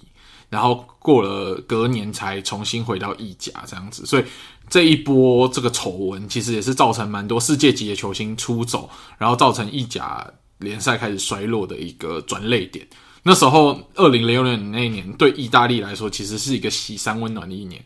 [0.50, 4.06] 然后过了隔年才重新回到意甲这样子。
[4.06, 4.24] 所以
[4.70, 12.86] 这一波这个丑闻其实也是造成蛮多世界级的球星出走，然后造成意甲联赛开始衰落的一个转捩点。
[13.28, 17.84] 那时候，二零零六年那一年，对意大利来说，其实是一个喜三温暖的一年。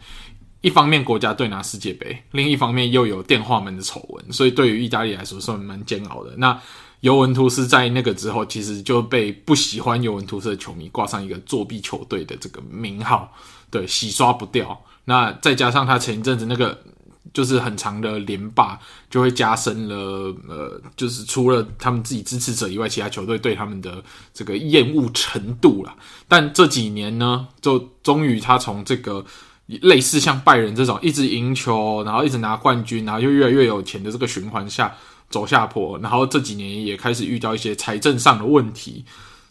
[0.62, 6.34] 一方面国家队拿世界杯，另一方面又有电话门的丑闻，所以对于意大利来说算蛮煎熬的。
[6.38, 6.60] 那
[7.02, 13.34] 尤文图斯在那个之后，其实就被不喜欢尤文图斯的球迷挂上一个作弊球队的这个名号，
[13.70, 14.80] 对，洗刷不掉。
[15.06, 16.78] 那再加上他前一阵子那个。
[17.32, 24.04] 就是很长的连霸，就会加深了呃，就是除了他们自己支持者以外，其他球队对他们的
[24.34, 25.96] 这个厌恶程度了。
[26.28, 29.24] 但这几年呢，就终于他从这个
[29.82, 34.96] 类似像拜仁这种一直赢球，然后一直拿冠军，然后又越来越有钱的这个循环下
[35.30, 39.06] 走下坡，然后这几年也开始遇到一些财政上的问题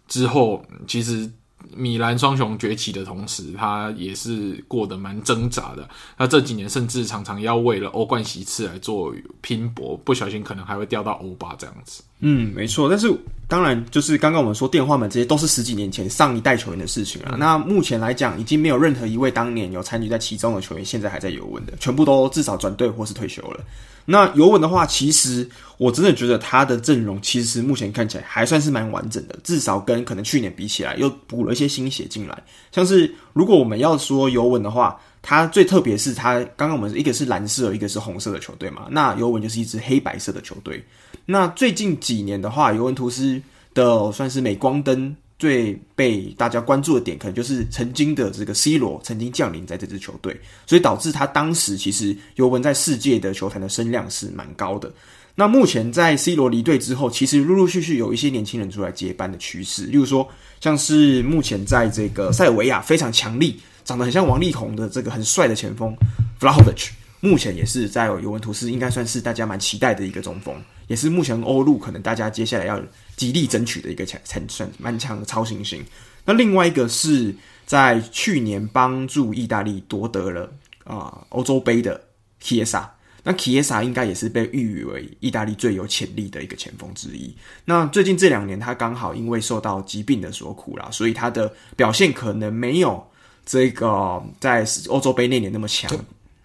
[0.06, 1.30] 之后，其实。
[1.76, 5.86] 米兰双雄崛起的同时，他也是过得蛮挣扎的。
[6.16, 12.04] 他这几年甚至常常要为了欧冠席次来做拼搏，不小心可能还会掉到欧霸这样子。
[12.20, 12.88] 嗯，没错。
[12.88, 13.12] 但是
[13.46, 17.30] 当然，就是刚刚我们说电话门这些都是十几年前上一代球员的事情了。
[17.32, 23.64] 嗯、那目前来讲，已经没有任何一位当年有参与在其中的球员现在还在尤文的，全部都至少转队或是退休了。
[24.04, 32.42] 那尤文的话，其实我真的觉得他的阵容其实目前看起来还算是蛮完整的，至少跟可能去年比起来，又补了一些新血进来。
[32.72, 40.82] 像是如果我们要说尤文的话，它最特别是它刚刚我们一个是蓝色，一个是红色的球队嘛，那尤文就是一支黑白色的球队。
[41.30, 43.38] 那最近几年的话，尤文图斯
[43.74, 45.14] 的算是镁光灯。
[45.38, 54.92] 最被大家关注的点，可能就是曾经的这个 C 罗曾经降临在这支球队，所以导致他当时其实尤文在世界的球坛的声量是蛮高的。
[55.36, 60.28] 那目前在 C 罗离队之后，其实陆陆续续有一些年轻人出来接班的趋势，例如说
[60.60, 65.96] 像是目前在这个塞尔维亚非常强力、长得很像王力宏的这个很帅的前锋
[66.40, 66.88] Vlahovic。
[67.20, 70.52] 目前也是在尤文图斯，应该算是大家蛮期待的一个中锋，
[70.88, 72.82] 也是目前欧陆可能大家接下来要
[73.16, 75.84] 极力争取的一个强，算蛮强的超新星。
[76.24, 77.34] 那另外一个是
[77.64, 80.52] 在去年帮助意大利夺得了
[80.84, 82.00] 啊欧洲杯的
[82.42, 82.86] Chiesa，
[83.22, 87.34] 那 Chiesa 应该也是被誉誉为意大利最有潜力的一个前锋之一。
[87.64, 93.06] 那最近这两年他刚好因为受到疾病的所苦啦，所以他的表现可能没有
[93.46, 95.90] 这个在欧洲杯那年那么强。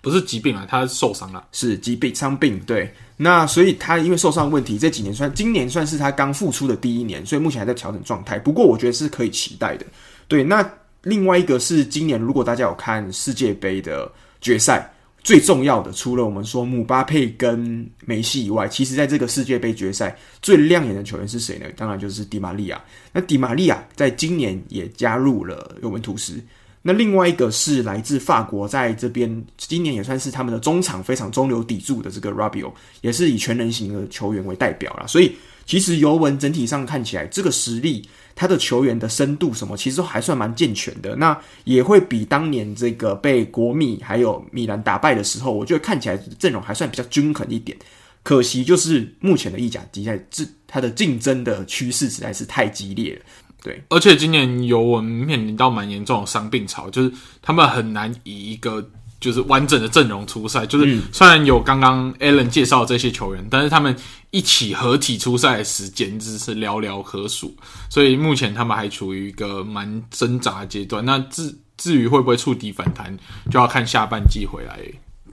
[0.01, 2.59] 不是疾病啊，他受伤了，是疾病伤病。
[2.65, 8.39] 对，那所以他因为受伤问题，这几年算今年算是他刚复出的第一年，所以目前还在调整状态。
[8.39, 9.85] 不过我觉得是可以期待的。
[10.27, 10.67] 对，那
[11.03, 14.11] 另外一个是今年如果大家有看世界杯的
[14.41, 14.91] 决赛，
[15.23, 21.65] 最重要的除了我们说姆巴佩跟梅西以外，其实在这个世界杯决赛最亮眼的球员是谁呢？
[21.77, 22.81] 当然就是迪玛利亚。
[23.11, 26.43] 那迪玛利亚在今年也加入了尤文图斯。
[26.85, 35.07] 那另外一个是来自法国，在这边今年也算是他们的中场非常中流砥柱的这个 r a b i o 也是以全能型的球员为代表啦。
[35.07, 35.33] 所以
[35.65, 38.05] 其实尤文整体上看起来，这个实力，
[38.35, 41.15] 他的球员的深度什么，其实都还算蛮健全的。
[41.15, 47.77] 那也会比当年这个被国米还有米兰打败的时候，我觉得看起来阵容还算比较均衡一点。
[48.23, 53.21] 可惜就是目前的意甲比赛，这它的竞争的趋势实在是太激烈了。
[53.63, 57.09] 对，而且今年尤文面临到蛮严重的伤病潮，就是
[57.41, 58.85] 他们很难以一个
[59.21, 60.65] 就是完整的阵容出赛。
[60.65, 63.95] 就是虽然有刚刚 Alan 介绍的这些球员，但是他们
[64.31, 67.55] 一起合体出赛的时间只是寥寥可数。
[67.89, 71.05] 所以目前他们还处于一个蛮挣扎阶段。
[71.05, 73.17] 那至至于会不会触底反弹，
[73.49, 74.77] 就要看下半季回来。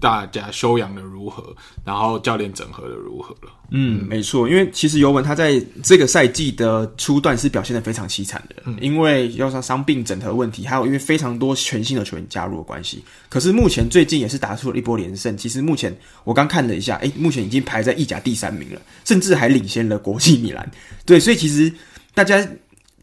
[0.00, 3.52] 大家修养的如何，然后教练整合的如何了？
[3.70, 13.04] 嗯，没错，因为其实尤文他在这个赛季的初段是表现的非常凄惨的，嗯、因为要说伤病整合问题，还有因为非常多全新的球员加入的关系。
[13.28, 15.36] 可是目前最近也是打出了一波连胜。
[15.36, 20.68] 其实目前我刚看了一下，诶，目前已经排在意甲第三名了，甚至还领先了国际米兰。
[21.04, 21.72] 对，所以其实
[22.14, 22.44] 大家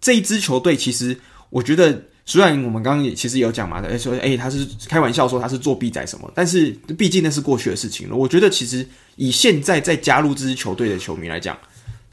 [0.01, 1.17] 这一支球队，其实
[1.51, 2.03] 我觉得。
[2.27, 8.15] 虽然我们刚刚也其实有讲嘛，说哎、欸，他是开玩笑说他是作弊仔什么，但是毕竟那是过去的事情了。
[8.15, 11.57] 我觉得其实以现在再加入这支球队的球迷来讲，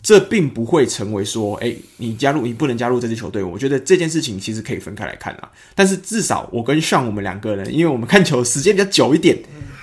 [0.01, 3.43] 这并不会成为说哎、你加入你不能加入这支球队。
[3.43, 5.51] 我觉得这件事情其实可以分开来看啊。
[5.75, 9.37] 但是至少我跟上我们两个人，因为我们看球时间比较久一点，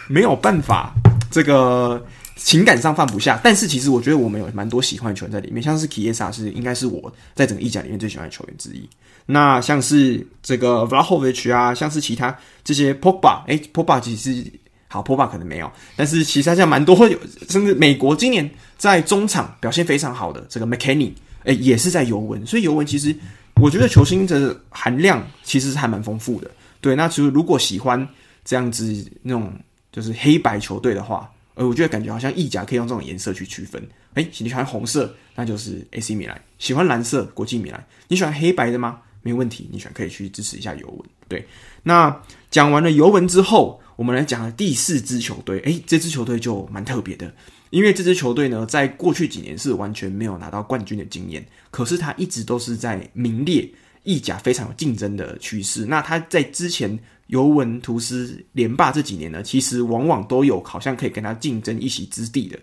[0.08, 0.96] 没有办法
[1.30, 2.02] 这个
[2.44, 3.40] 情感上放不下。
[3.44, 8.88] 但是其实我觉得我们有蛮多喜欢的球员在里面，像是 Kiesa 是应该是我在整个意甲里面最喜欢的球员之一。
[9.26, 14.44] 那像是这个 Vlahovic 啊，像是其他这些 Pogba，诶 Pogba 其实
[14.88, 17.18] 好，波霸可能没有，但是其实还像蛮多，有
[17.48, 21.14] 甚至美国今年在中场表现非常好的这个 McKenny，
[21.46, 23.16] 哎，也是在尤文，所以尤文其实
[23.56, 26.52] 我觉得球星的含量其实是还蛮丰富的。
[26.82, 28.06] 对，那其实如果喜欢
[28.44, 29.54] 这样子那种
[29.94, 33.82] 就是黑白球队的话，呃，我觉得感觉好像意甲可以用这种颜色去区分。
[34.14, 37.86] 哎，你喜欢红色，那就是 AC 米兰；喜欢蓝色，国际米兰。
[38.08, 39.00] 你喜欢黑白的吗？
[39.22, 41.00] 没问题，你喜欢可以去支持一下尤文。
[41.28, 41.48] 对，
[41.84, 43.80] 那讲完了尤文之后。
[43.98, 47.32] 我们来讲第四支球队，诶，这支球队就蛮特别的，
[47.70, 53.70] 因为这支球队呢，在过去几年是完全没有拿到冠军的经验，可是他一直都是在名列
[54.02, 55.86] 意甲非常有竞争的趋势。
[55.86, 56.98] 那他在之前
[57.32, 62.58] 尤文图斯连霸这几年呢，其实往往都有好像可以跟他竞争一席之地的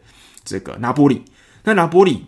[0.44, 1.20] 这个拿波里。
[1.64, 2.24] 那拿波里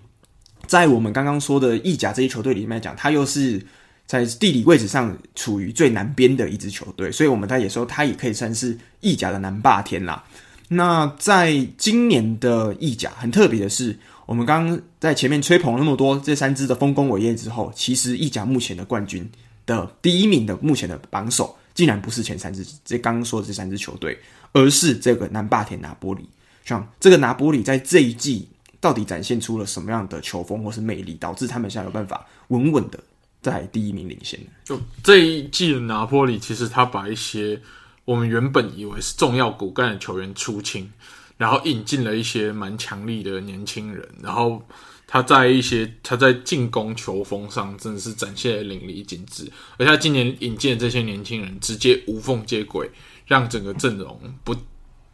[0.66, 3.64] 在我们刚刚说的意甲这些球队里面来讲，他又是。
[4.06, 10.24] 在地理位置上处于最南边的一支球队，所以我们在也说他也可以算是意甲的南霸天啦。
[10.66, 19.30] 那在今年的意甲很特别的是，我们刚刚在前面吹捧了那么多这三支的丰功伟业之后，其实意甲目前的冠军
[19.64, 24.18] 的第一名的目前的榜首，竟然不是前三支这刚刚说的这三支球队，
[24.52, 26.28] 而是这个南霸天拿波里。
[26.64, 28.48] 像这个拿波里在这一季
[28.80, 32.98] 到底展现出了什么样的球风或是魅力，导致他们现在有办法稳稳的。
[33.42, 34.38] 在第一名领先。
[34.62, 37.58] 就这一季的拿坡里，其实他把一些
[38.04, 40.92] 我们原本以为是重要骨干的球员出清，
[41.38, 44.62] 然后引进了一些蛮强力的年轻人，然后
[45.10, 49.50] 他在一些他在进攻球风上真的是展现的淋漓尽致。
[49.76, 52.88] 而他今年引进这些年轻人，直接无缝接轨，
[53.26, 54.54] 让整个阵容不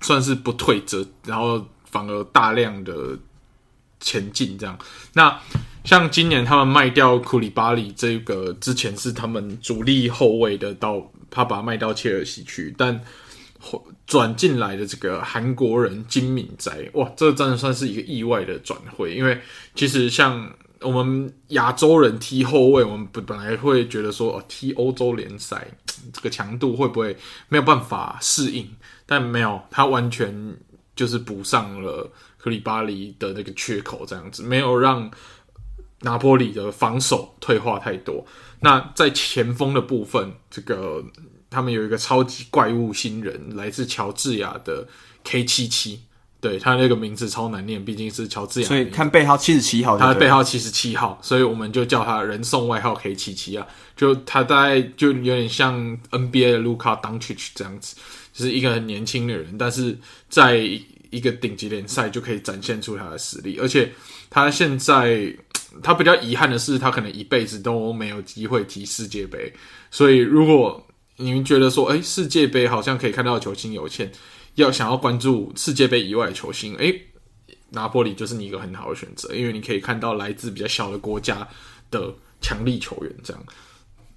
[0.03, 3.19] 算是不退则，然后反而大量的
[3.99, 4.59] 前进。
[4.59, 4.79] 这样，
[5.15, 5.41] 那。
[5.87, 13.01] 像今年他们卖掉库里巴里这个之前是他们主力后卫的，到他把卖到切尔西去，但
[13.61, 19.41] 后转进来的这个韩国人金敏哉，哇，这真的算是一个意外的转会，因为
[19.75, 20.51] 其实像
[20.81, 25.67] 我们亚洲人踢后卫，我们本本来会觉得说哦，踢欧洲联赛
[26.13, 27.17] 这个强度会不会
[27.49, 28.69] 没有办法适应，
[29.05, 30.57] 但没有，他完全
[30.95, 35.11] 就是补上了克里巴里的那个缺口，这样子没有让。
[36.01, 38.25] 拿波里的防守退化太多。
[38.61, 41.03] 那在前锋的部分，这个
[41.57, 44.87] 他们有一个超级怪物新人，来自乔治亚的
[45.25, 45.99] K 七七，
[46.39, 53.67] 对，他那个名字超难念，毕竟是乔治亚，所以看背号七十七号，他的背号七十七号，所以我们就叫他人送外号 K 七七啊。
[53.97, 55.81] 就他大概就有点像
[56.11, 57.97] NBA 的卢卡当曲这样子，
[58.35, 59.99] 就是一个很年轻的人，但是
[60.29, 60.59] 在
[61.09, 63.91] 一个顶级联赛就可以展现出他的实力，而且
[64.29, 65.35] 他现在。
[65.83, 69.53] 他比较遗憾的是，他可能一辈子都没有机会踢世界杯。
[69.91, 70.83] 所以，如果
[71.17, 74.11] 你们觉得说，哎，世界杯好像可以看到球星有限，
[74.55, 76.93] 要想要关注世界杯以外的球星，哎，
[77.71, 81.47] 拿坡里就是你一个很好的选择，因为你可以看到来自比较小的国家
[81.91, 83.13] 的强力球员。
[83.25, 83.43] 这样，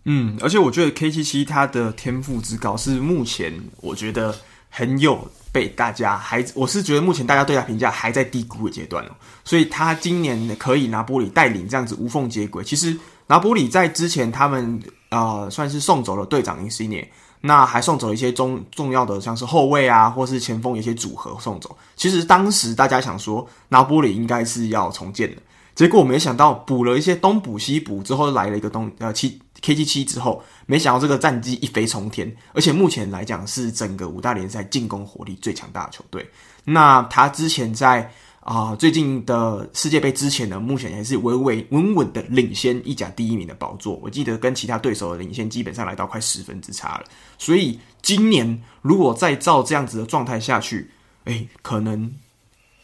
[0.06, 4.36] 嗯，而且我觉得 K77 他的天赋之高是目前我觉得
[4.70, 5.30] 很有。
[5.52, 9.10] 被大家还，我是觉得目前大家对他评价还在低估的阶段哦，
[9.44, 12.64] 所以他今年可以拿波里带领这样子无缝接轨。
[12.64, 12.96] 其实
[13.26, 14.80] 拿波里在之前他们
[15.10, 21.78] 呃算是送走了队长因西涅，那还送走一些重重要的像是后卫啊，或是前锋一些组合送走。
[21.96, 25.42] 其实当时大家想说拿波里应该是要重建的，
[25.76, 30.44] 结果没想到补了一些东补西补之后来了一个东呃七 K G 七之后。
[30.70, 36.24] 没想到这个战绩一飞冲天，而且目前来讲是整个五大联赛进攻火力最强大的球队。
[36.64, 44.00] 那他之前在啊、最近的世界杯之前呢，目前还是稳稳稳稳的领先意甲第一名的宝座。
[44.02, 47.04] 我记得跟其他对手的领先基本上来到快十分之差了。
[47.38, 50.90] 所以今年如果再照这样子的状态下去，
[51.26, 52.12] 哎，可能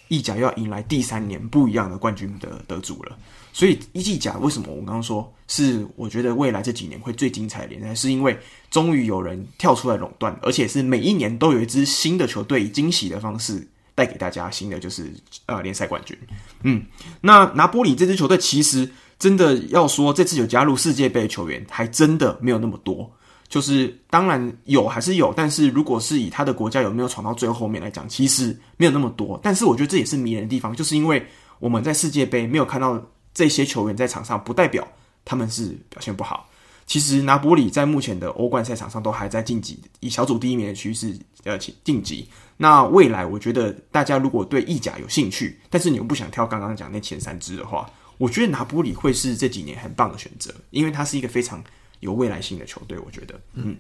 [0.09, 3.17] 意甲要迎来第三年不一样的冠军的得主了。
[3.51, 8.37] 所以意甲为什么我刚刚说是我觉得未来这几年会最精彩的联赛，是因为
[8.69, 13.65] 终于有人跳出来垄断，而且是每一年都有一支新的球队以惊喜的方式
[13.95, 15.11] 带给大家新的就是
[15.47, 16.15] 呃联赛冠军。
[16.61, 16.85] 嗯，
[17.21, 18.87] 那拿波里这支球队其实
[19.17, 23.09] 真的要说这次有加入世界杯的球员，还真的没有那么多。
[23.47, 29.39] 就是当然有还是有，但是如果是以他的国家有没有闯到最后面来讲，其实没有那么多。
[29.41, 31.25] 但是我觉得这也是迷人的地方，就是因为
[31.59, 33.01] 我们在世界杯没有看到。
[33.35, 34.87] 这些球员在场上不代表
[35.25, 36.49] 他们是表现不好。
[36.86, 42.27] 其实拿波里在目前的欧冠赛场上都还在晋级，以小组第一名的趋势呃晋级。
[42.57, 51.61] 那未来我觉得大家如果对意甲有兴趣，但是你又不想挑刚刚讲那前三支的话，我觉得拿波里会是这几年很棒的选择，因为它是一个非常
[51.99, 52.97] 有未来性的球队。
[52.99, 53.75] 我觉得，嗯，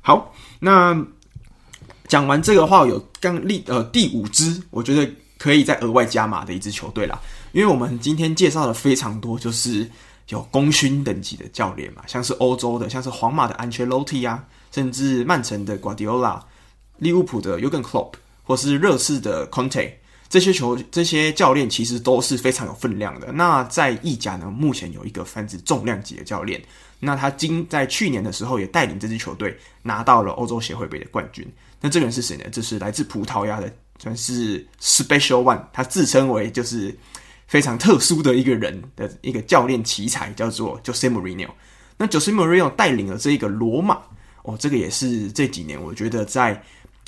[0.00, 1.00] 好，那
[2.06, 7.18] 讲完这个话，有刚立呃第五支，我觉得可以再额外加码的一支球队啦。
[7.52, 9.90] 因为我们今天介绍了非常多，就是
[10.28, 16.42] 有功勋等级的教练嘛，像是欧洲的，像是皇马的安切洛蒂啊，甚至曼城的瓜迪奥拉、
[16.98, 19.80] 利物浦的尤根克洛普，或是热刺的康特。
[20.28, 23.32] 这些球这些教练其实都是非常有分量的。
[23.32, 26.62] 那在意甲呢，目前有一个泛指重量级的教练，
[27.00, 31.50] 那他今在去年的时候也带领这支球队拿到了欧洲协会杯的冠军。
[31.80, 32.44] 那这个人是谁呢？
[32.52, 36.94] 这是来自葡萄牙的，算是 Special One，他自称为就是
[37.48, 41.48] 非常特殊的一个人的一个教练奇才，叫做 Jose Mourinho。
[41.96, 43.98] 那 Jose Mourinho 带领了这一个罗马，
[44.44, 46.62] 哦，这个也是这几年我觉得在。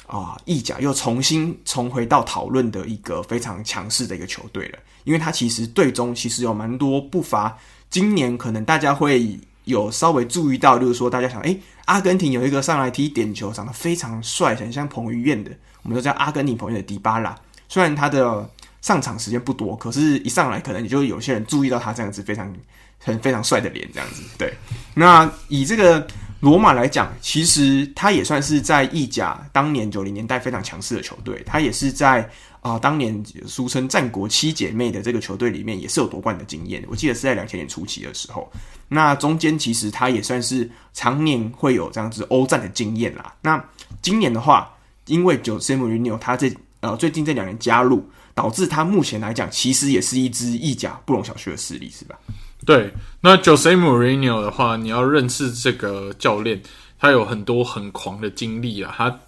[0.07, 7.57] 啊，意甲又重新重回到讨论的一个非常强势的一个球队了，因为他其实队中其实有蛮多不乏
[7.89, 15.53] 今年可能大家会有稍微注意到，就是说大家想，诶，阿根廷有一个上来踢点球，长得非常帅，很像彭于晏的，
[15.85, 17.39] 我们都叫阿根廷彭于晏的迪巴拉。
[17.69, 18.51] 虽然他的
[18.81, 22.55] 上场时间不多，可是一上来可能你就有些人注意到他这样子非常
[22.99, 24.23] 很非常帅的脸，这样子。
[24.39, 24.53] 对，
[24.95, 26.07] 那以这个。
[26.41, 31.43] 罗马来讲，其实他也算是在意甲当年九零年代非常强势的球队。
[31.45, 32.27] 他也是在
[32.63, 36.83] 啊、当年俗称“战国七姐妹”的这个球队里面，也是有夺冠的经验。
[36.89, 38.51] 我记得是在两千年初期的时候。
[38.89, 43.35] 那中间其实他也算是常年会有这样子欧战的经验啦。
[43.43, 43.63] 那
[44.01, 44.75] 今年的话，
[45.05, 46.51] 因为 Jose Mourinho 他这
[46.81, 48.03] 呃最近这两年加入，
[48.35, 52.17] 导致他目前来讲，其实也是一支意甲不容小觑的势力，是吧？
[52.65, 56.61] 对，那 Jose Mourinho 的话，你要认识这个教练，
[56.99, 58.95] 他有很多很狂的经历啊。
[58.97, 59.21] 他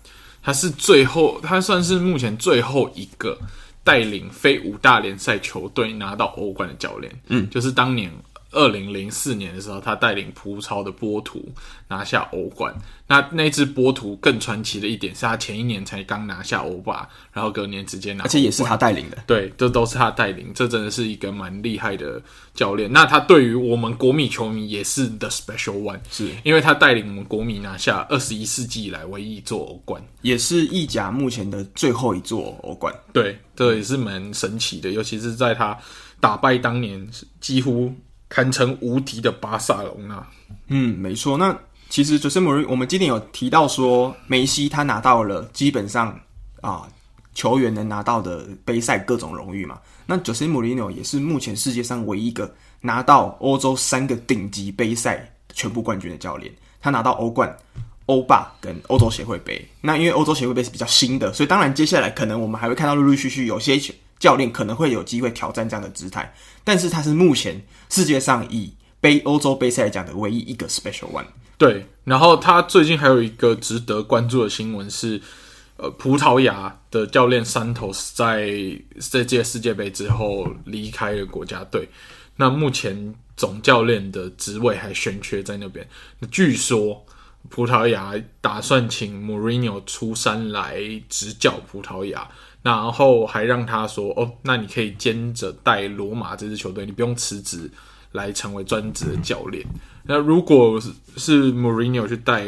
[0.43, 3.39] 他是最后，他算是目前最后一个
[3.83, 7.13] 带领非五大联赛球队拿到欧冠的教练。
[7.29, 8.13] 嗯，就是当年。
[8.53, 11.43] 二零零四年的时候，他带领葡超的波图
[11.89, 12.75] 拿下欧冠。
[13.07, 19.19] 那那支波图更传奇的一点是他前一年才刚拿下欧霸，然后隔年直接拿，而且也是他带领的。
[19.27, 22.23] 对，这都是他带领，这真的是一个蛮厉害的
[22.55, 22.91] 教练。
[22.91, 32.95] 那他对于我们国米球迷也是 the special one，是因为他带领我们国米拿下二十一世纪以来唯一一座欧冠，也是意甲目前的最后一座欧冠。
[33.13, 35.77] 对，这也是蛮神奇的，尤其是在他
[36.19, 37.07] 打败当年
[37.41, 37.95] 几乎。
[38.33, 40.27] 堪称无敌的巴萨隆纳，
[40.69, 41.37] 嗯，没错。
[41.37, 41.55] 那
[41.91, 46.19] 其实就是莫瑞，我们今天有提到说，梅西他拿到了基本上
[46.63, 46.89] 啊
[47.35, 49.79] 球员能拿到的杯赛各种荣誉嘛。
[50.07, 56.51] 那 Jose Mourinho 也是目前世界上唯一一个拿到欧洲三个顶级杯赛全部冠军的教练。
[56.81, 57.55] 他拿到欧冠、
[58.07, 59.63] 欧霸跟欧洲协会杯。
[59.83, 63.79] 那因为欧洲协会杯是比较新的，所以当然接下来可能我们还会看到陆陆续续有些
[64.23, 66.33] 教练可能会有机会挑战这样的姿态。
[66.63, 67.61] 但是他是目前
[67.91, 71.27] 世界上以杯欧洲杯赛来讲的唯一一个 special one。
[71.59, 75.21] 对，然后他最近还有一个值得关注的新闻是，
[75.77, 78.49] 呃，葡萄牙的教练 Santos 在
[79.11, 81.89] 这届世界杯之后离开了国家队。
[82.37, 85.85] 那目前总教练的职位还悬缺在那边。
[86.31, 87.05] 据说
[87.49, 92.29] 葡萄牙打算请 Mourinho 出山来执教葡萄牙。
[92.63, 97.69] 然后还让他说：“哦，那你可以兼着带罗马这支球队，你不用辞职
[98.13, 99.67] 来成为专职的教练。
[100.05, 102.45] 那如果是是 Mourinho 去带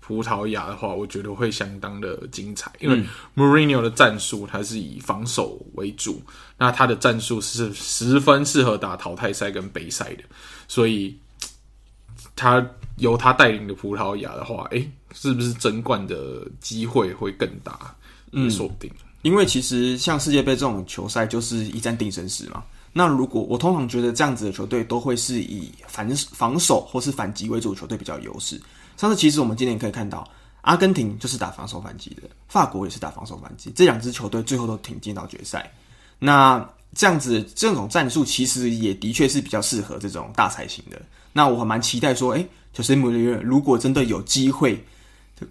[0.00, 3.02] 葡萄牙的话，我觉得会相当的精彩，因为
[3.36, 6.22] Mourinho 的战术他是以防守为主，
[6.56, 10.24] 那他的战术是十分适合打淘汰赛跟杯赛的，
[10.66, 11.16] 所以
[12.34, 17.94] 他由他带领的葡萄牙的话，诶，是不是争冠的机会会更大？
[18.32, 18.90] 嗯，说不定。”
[19.22, 22.62] 因为其实像世界杯这种球赛就是一战定生死嘛。
[22.92, 28.60] 那如果我通常觉得这样子的球队都会是以反防守或是反击为主球队比较优势。
[28.98, 30.28] 上次其实我们今天可以看到，
[30.60, 35.72] 阿根廷就是打防守反击的，法国也是打防守反击，这两支球队最后都挺进到决赛。
[36.18, 41.00] 那这样子这种战术其实也的确是比较适合这种大赛型的。
[41.32, 44.84] 那我还蛮期待说，诶，就是穆里尼如果真的有机会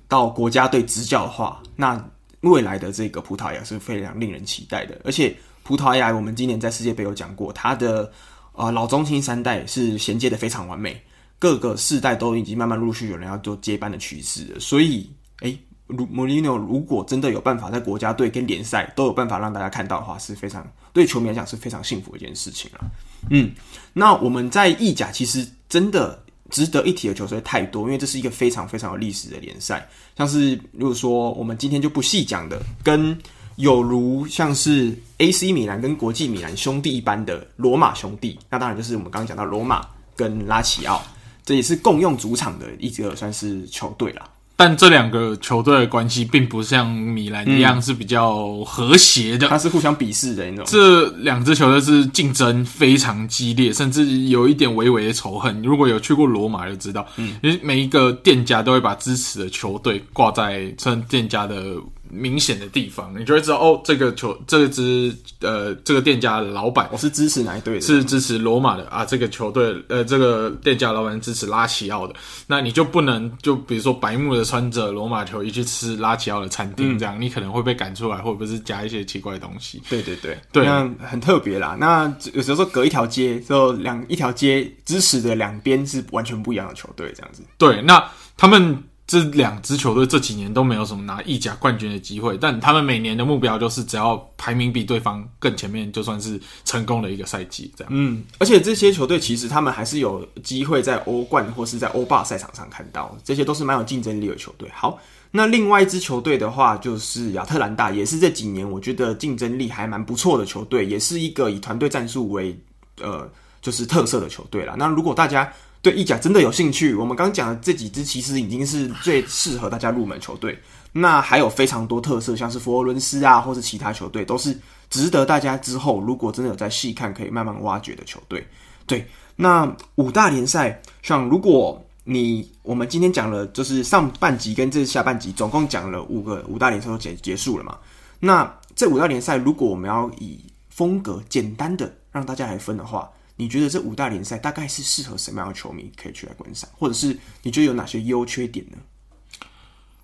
[0.08, 2.06] 到国家队执教的话，那。
[2.42, 8.04] 未来的这个葡萄牙是非常令人期待的，而且葡萄牙我们今年在世界杯有讲过，他的
[8.52, 11.00] 啊、呃、老中青三代是衔接的非常完美，
[11.38, 14.60] 各个世代都已经慢慢陆续有人要做接班的趋势。
[14.60, 15.10] 所以，
[15.42, 22.92] 诶，如穆里尼奥如果真的有办法在国家队跟联赛都有办法让大家看到的话，是非常对球迷来讲是非常幸福的一件事情了。
[23.30, 23.52] 嗯，
[23.94, 26.24] 那我们在意甲其实真的。
[26.52, 29.90] 值得一提的球队太多，因为这是一个非常非常有历史的联赛。
[30.16, 33.18] 像是如果说我们今天就不细讲的，跟
[33.56, 41.02] 有如像是 AC 米兰跟国际米兰兄弟一般的罗马兄弟，那当然就是我们刚刚讲到罗马跟拉齐奥，
[41.46, 44.30] 这也是共用主场的一个算是球队啦。
[44.62, 50.66] 但这两个球队的关系并不像米兰一样是比较和谐的，它是互相鄙视的那种。
[50.68, 55.60] 这两支球队是竞争非常激烈，甚至有一点微微的仇恨。
[55.64, 61.78] 如果有去过罗马就知道，嗯，因为每一个店家都会把支持的球队挂在这店家的。
[62.12, 67.82] 明显的地方，你就会知道哦，这个球，这支呃，这个店家的老板，我是支持哪一队的？
[67.82, 69.06] 是支持罗马的啊。
[69.06, 72.14] 这个球队，呃，这个店家老板支持拉齐奥的，
[72.48, 79.82] 那你就不能就比如说白目的穿着罗马球衣去吃拉齐奥的餐厅，这样、嗯、你可能会被赶出来，或者是加一些奇怪的东西。
[79.90, 81.78] 对对对，对，那很特别啦。
[81.80, 87.42] 那有时候说隔一条街，就两一条街支持的两边是完全不一样的球队，这样子。
[87.58, 88.04] 对，那
[88.36, 88.78] 他们。
[89.08, 97.70] 这两支球队这几年都没有什么拿意甲冠军的机会，但他们每年的目标就是只要排名比对方更前面，就算是成功的一个赛季。
[97.76, 104.70] 这样，嗯，而且这些球队其实他们还是有机会在欧冠或是在欧霸赛场上看到，这些都是蛮有竞争力的球队。
[104.74, 104.98] 好，
[105.30, 112.58] 那另外一支球队的话就是亚特兰大，也是这几年我觉得竞争力还蛮不错的球队，也是一个以团队战术为
[113.02, 113.30] 呃
[113.62, 114.76] 就是特色的球队啦。
[114.78, 120.58] 那如果大家对意甲真的有兴趣，我们刚讲的这几支其实已经是最适合大家入门球队。
[120.94, 124.56] 那还有非常多特色，像是佛罗伦斯啊，或是其他球队，都是
[124.90, 128.46] 值得大家之后如果真的有在细看，可以慢慢挖掘的球队。
[128.86, 137.78] 对，那五大联赛，像如果你我们今天讲了，就是上半集跟这下半集总共讲了五个五大联赛都结结束了嘛？
[138.20, 140.38] 那这五大联赛，如果我们要以
[140.70, 143.10] 风格简单的让大家来分的话，
[143.42, 148.78] 你觉得这五大联赛大概是适合什么样的球迷可以去来观赏，或者是你觉得有哪些优缺点呢？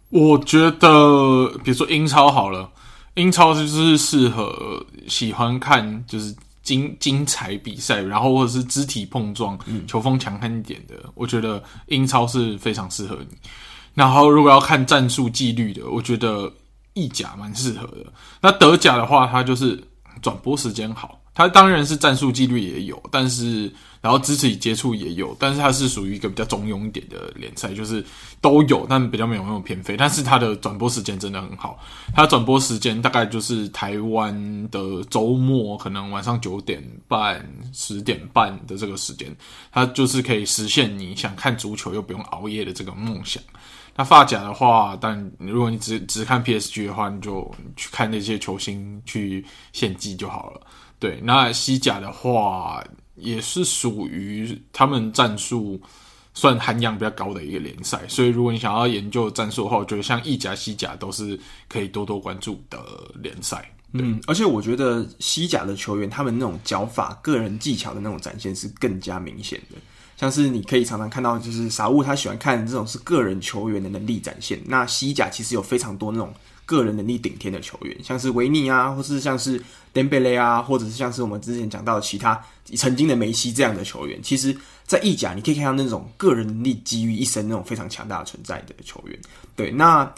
[0.09, 2.67] 我觉得，比如说英超好了，
[3.13, 10.95] 英超就是适合喜欢看就是精精彩比赛，然后或者是肢体碰撞、嗯、球风强悍一点的。
[11.13, 13.37] 我觉得英超是非常适合你。
[13.93, 16.51] 然后如果要看战术纪律的，我觉得
[16.95, 18.11] 意甲蛮适合的。
[18.41, 19.79] 那德甲的话，它就是
[20.23, 21.21] 转播时间好。
[21.37, 23.71] 它当然是战术纪律也有，但是
[24.01, 28.03] 然后肢体接触也有，但是它是属于一个比较中庸一点的联赛，就是
[28.41, 29.95] 都有，但比较没有那么偏废。
[29.95, 31.77] 但是它的转播时间真的很好，
[32.15, 39.31] 它转播时间大概就是台湾的周末，可能晚上九点半、十点半的这个时间，
[39.71, 43.43] 它就是可以实现你想看足球又不用熬夜的这个梦想。
[43.95, 50.61] 那法甲的话，但如果你只只看 PSG 的话，你就去看那些球星去献技就好了。
[50.99, 52.83] 对，那西甲的话
[53.15, 55.79] 也是属于他们战术
[56.33, 62.79] 算涵养比较高的一个联赛，所以如果你想要研究战术的话，我觉得像意甲、西甲都是可以多多关注的
[63.21, 63.71] 联赛。
[63.93, 69.77] 嗯，而且我觉得西甲的球员他们那种脚法、个人技巧的那种展现是更加明显的，
[70.17, 74.59] 像是你可以常常看到，就是傻物他喜欢看这种是个人球员的能力展现。
[74.65, 76.33] 那西甲其实有非常多那种。
[76.67, 79.59] 个人能力顶天的球员，像是维尼啊，或是像是
[79.93, 82.39] 登贝雷啊，或者是像是我们之前讲到的其他
[82.75, 84.55] 曾经的梅西这样的球员，其实，
[84.85, 89.17] 在意甲你可以看到那种个人能力集于一身那种非常强大的存在的球员。
[89.55, 90.13] 对，那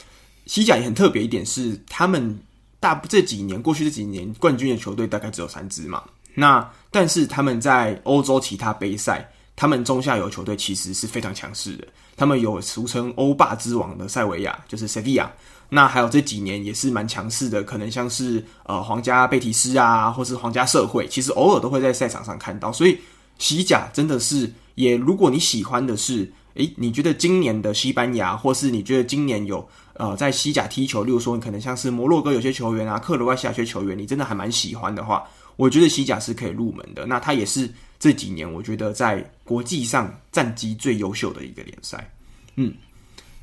[0.47, 2.38] 西甲也很特别一点是，他们
[2.80, 6.04] 大这几年过去这几年冠军的球队大概只有三支嘛。
[6.34, 11.88] 那但是他们在欧洲其他杯赛，他们中下游球队其实是非常强势的。
[12.18, 15.32] 他们有俗称欧霸之王的塞维亚，就是塞维亚。
[15.70, 22.72] 那还有这几年也是蛮强势的，可能像是呃皇家贝蒂斯啊，或是皇家社会，其实偶尔都会在赛场上看到。
[22.72, 22.98] 所以
[23.38, 35.24] 西甲真的是也，如果你喜欢的是，诶，你觉得今年的西班牙，或是你觉得今年有呃在西甲踢球，例如说你可能像是摩洛哥有些球员啊，克罗埃西亚些球员，你真的还蛮喜欢的话，
[35.56, 37.06] 我觉得西甲是可以入门的。
[37.06, 42.12] 那它也是这几年我觉得在国际上战绩最优秀的一个联赛，
[42.56, 42.74] 嗯。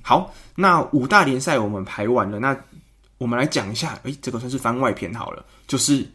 [0.06, 2.56] 好，那五大联赛我们排完了，那
[3.18, 6.08] 我们来讲一下，诶，这个算是番外篇好了，就是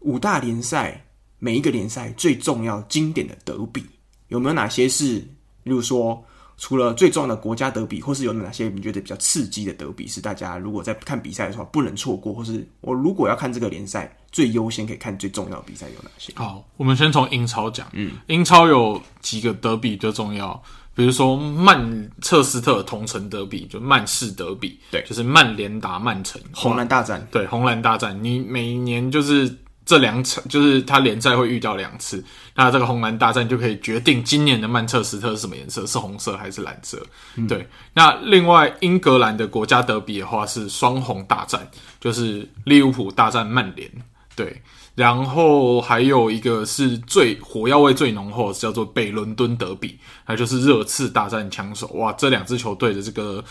[0.00, 1.02] 五大联赛
[1.38, 3.82] 每一个联赛最重要经典的德比
[4.28, 5.14] 有没有哪些是，
[5.62, 6.22] 例如说
[6.58, 16.30] 除了最重要的国家德比，或是有哪些你觉得比较刺激的德比，是大家如果在看比赛的时候不能错过，或是我如果要看这个联赛最优先可以看最重要的比赛有哪些？
[16.36, 20.62] 好，我们先从英超讲，嗯，英超有几个德比最重要。
[21.00, 28.22] 比如说曼彻斯特同城德比，就曼市德比，对，就是曼联打曼城，红蓝大战，对，红蓝大战。
[28.22, 29.50] 你每年就是
[29.86, 32.22] 这两场，就是他联赛会遇到两次，
[32.54, 37.02] 那这个红蓝大战就可以决定今年的曼彻斯特是什么颜色，是红色还是蓝色？
[37.36, 37.66] 嗯、对。
[37.94, 41.66] 那另外英格兰的国家德比的话是双红大战，
[41.98, 43.90] 就是利物浦大战曼联，
[44.36, 44.60] 对。
[45.00, 51.86] 然后还有一个是最火药味最浓厚，叫做北伦敦德比，还就是热刺大战枪手。
[51.94, 53.42] 哇，这两支球队的这个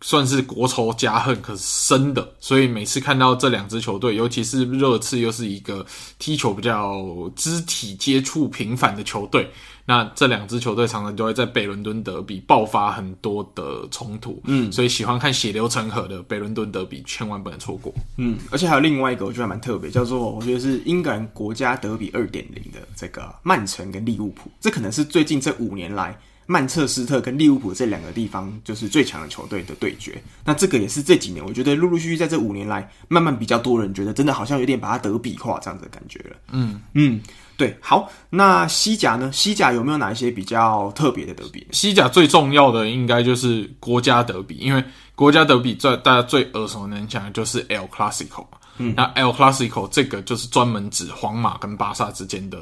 [0.00, 5.84] 算是国仇家恨，可是深的，所以每次看到这两支球队，尤其是热刺，又是一个
[6.18, 7.02] 踢球比较
[7.34, 9.50] 肢体接触频繁的球队，
[9.84, 26.16] 那这两支球队常常都会在北伦敦德比爆发很多的冲突，嗯，所以喜欢看血流成河的北伦敦德比，千万不能错过，嗯，而且还有另外一个，我觉得还蛮特别，叫做我觉得是英格兰国家德比二点零的这个曼城跟利物浦，这可能是最近这五年来。
[26.50, 36.36] 曼彻斯特跟利物浦这两个地方就是最强的球队的对决，那这个也是这几年我觉得陆陆续续在这五年来，慢慢比较多人觉得真的好像有点把它德比化这样子的感觉了。
[36.50, 37.20] 嗯嗯，
[37.58, 39.30] 对，好，那西甲呢？
[39.30, 41.66] 西甲有没有哪一些比较特别的德比？
[41.70, 44.82] 西甲最重要的应该就是国家德比，因为
[45.14, 48.56] 国家德比最大家最耳熟能详的就是 El Clasico 嘛。
[48.78, 52.58] 嗯，那 El Clasico 这个就是专门指皇马跟巴萨之间的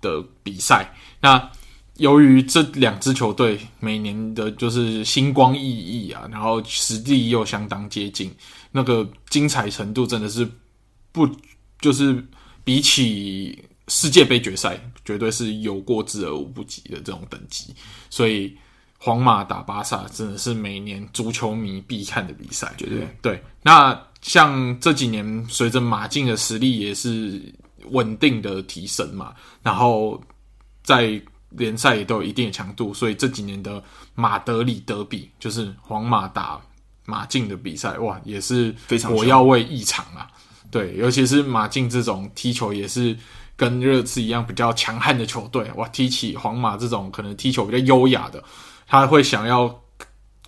[0.00, 0.94] 的比赛。
[1.20, 1.50] 那
[1.98, 8.32] 由于这两支球队每年的就是星光熠熠啊，然后实力又相当接近，
[8.72, 10.48] 那个精彩程度真的是
[11.12, 11.28] 不
[11.80, 12.24] 就是
[12.64, 17.74] 比起世界杯决赛，绝对是有过之而无不及的这种等级。
[18.10, 18.56] 所以
[18.96, 23.42] 皇马打巴萨真的是每年足球迷必看的比赛，绝对对。
[23.62, 27.42] 那像这几年随着马竞的实力也是
[27.90, 30.20] 稳定的提升嘛，然后
[30.84, 31.20] 在
[31.50, 33.82] 联赛也都有一定的强度，所以这几年的
[34.14, 36.60] 马德里德比，就是皇马打
[37.06, 40.28] 马竞的比赛，哇，也是非常火药味异常啊！
[40.70, 43.16] 对，尤其是马竞这种踢球也是
[43.56, 48.44] 跟热刺一样比较强悍的球队，哇，踢起皇马这种可能踢球比较优雅的，
[48.86, 49.74] 他会想要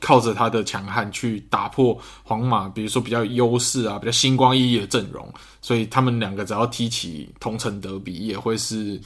[0.01, 5.33] 靠着他的强悍去打破皇马，比如说比较优势啊，比较星光熠熠的阵容，
[5.63, 9.01] 所以他们两个只要踢起同城德比，也会是。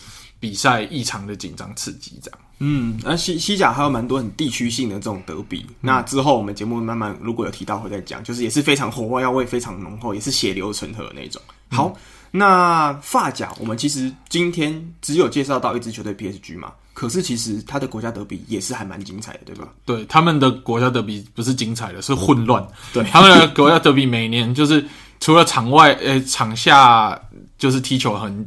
[0.45, 2.39] 比赛异常的紧张刺激，这样。
[2.59, 5.65] 嗯，那西西甲还有蛮多很地区性的这种德比。
[5.71, 11.41] 嗯、那之后我们节目慢慢如果有提到会再讲，就是也是非常火药味非常浓厚，也是血流成河的那种。
[11.71, 11.97] 好，嗯、
[12.33, 19.69] 那法甲我们其实今天只有介绍到一支球队 PSG 嘛，可是其实他的国家德比也是还蛮精彩的，对吧？
[19.87, 22.63] 对，他们的国家德比不是精彩的，是混乱。
[22.93, 24.87] 对，他们的国家德比每年就是
[25.21, 27.19] 除了场外呃场下
[27.57, 28.47] 就是踢球很。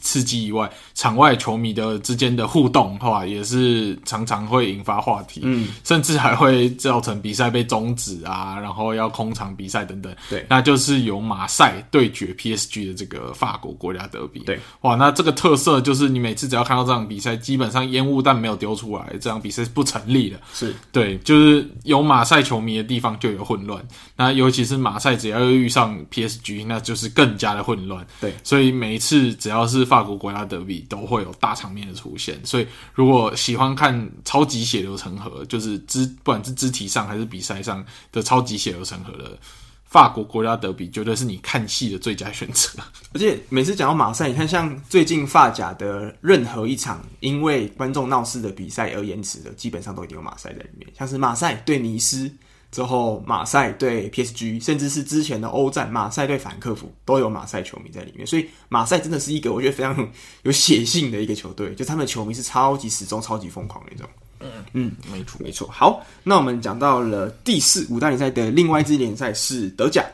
[0.00, 10.14] 刺激以外，场外球迷的之间的互动的话，也是常常会引发话题，嗯，甚至还会造成比赛被终止啊，然后要空场比赛等等。
[10.28, 14.40] 对，那就是由马赛对决 PSG 的这个法国国家德比。
[14.40, 20.40] 对，哇，那这个特色就是你每次只要看到这场比赛，基本上烟雾弹没有丢出来，这场比赛是不成立的。
[20.52, 23.82] 是对，就是有马赛球迷的地方就有混乱，
[24.16, 28.06] 那尤其是马赛只要遇上 PSG，那就是更加的混乱。
[28.20, 39.36] 对，所以每一次只要是法国国家德比都会有大场面的出现，所以如果喜欢看超级血流成河，就是肢不管是肢体上还是比赛上的超级血流成河的
[39.84, 42.80] 法国国家德比，绝对是你看戏的最佳选择。
[43.12, 52.30] 而且每次讲到马赛，你看像最近法甲的任何一场因为观众闹事的比赛而延迟的，基本上都一定有马赛在里面，像是马赛对尼斯。
[52.70, 60.08] 之后，马赛对 PSG，甚至是之前的欧战，马赛对法兰克福都有马赛球迷在里面，所以马赛真的是一个我觉得非常
[60.44, 64.08] 有血性的一个球队，就他们的球迷是超级始终、超级疯狂的那种。
[64.38, 65.68] 嗯嗯，没错没错。
[65.68, 70.04] 好，那我们讲到了第四五大联赛的另外一支联赛是德甲，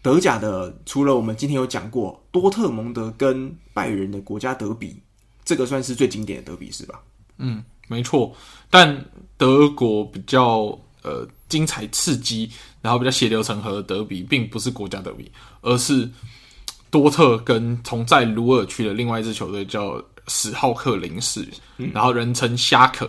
[0.00, 4.96] 德甲的除了我们今天有讲过多特蒙德跟拜仁的国家德比，
[5.44, 7.02] 这个算是最经典的德比是吧？
[7.38, 8.32] 嗯，没错。
[8.70, 9.04] 但
[9.36, 11.26] 德国比较呃。
[11.48, 15.30] 精彩刺激，然后比较血流成河的德比，并不是国家德比，
[15.60, 16.08] 而是
[16.90, 21.46] 多特跟同在鲁尔区的另外一支球队叫史浩克零士，
[21.78, 23.08] 嗯、然后人称虾壳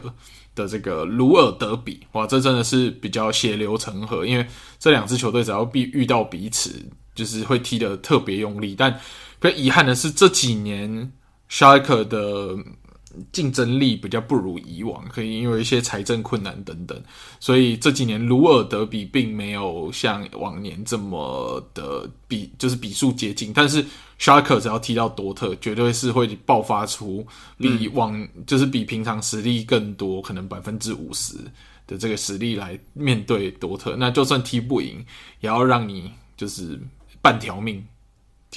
[0.53, 1.99] 的这个鲁尔德比。
[2.11, 4.45] 哇，这真的是比较血流成河，因为
[4.79, 6.83] 这两支球队只要遇遇到彼此，
[7.15, 8.75] 就是会踢得特别用力。
[8.77, 8.91] 但
[9.39, 11.11] 比较遗憾的是，这几年
[11.47, 12.55] 虾壳的。
[13.31, 17.01] 竞争力比较不如以往，可以因为一些财政困难等等，
[17.39, 23.51] 所以这几年鲁尔德比并没有像往年这么的比，就是比数接近。
[23.53, 23.85] 但是
[24.17, 27.25] 沙克只要踢到多特，绝对是会爆发出
[27.57, 31.35] 比往、就是比平常实力更多，可能百分之五十
[31.87, 33.95] 的这个实力来面对多特。
[33.97, 35.05] 那就算踢不赢，
[35.41, 36.79] 也要让你就是
[37.21, 37.85] 半条命。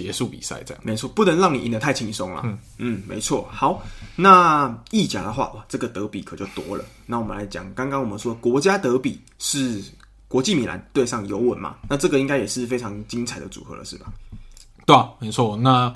[0.05, 2.43] 结束比赛，这样没错，不能让你赢得太轻松了。
[2.45, 3.49] 嗯嗯，没错。
[3.51, 3.83] 好，
[4.15, 6.85] 那意甲的话，哇，这个德比可就多了。
[7.05, 9.83] 那我们来讲，刚刚我们说国家德比是
[10.29, 11.75] 国际米兰对上尤文嘛？
[11.89, 14.13] 那这个应该也是非常精彩的组合了，是吧？
[14.87, 15.57] 对啊，没错。
[15.57, 15.93] 那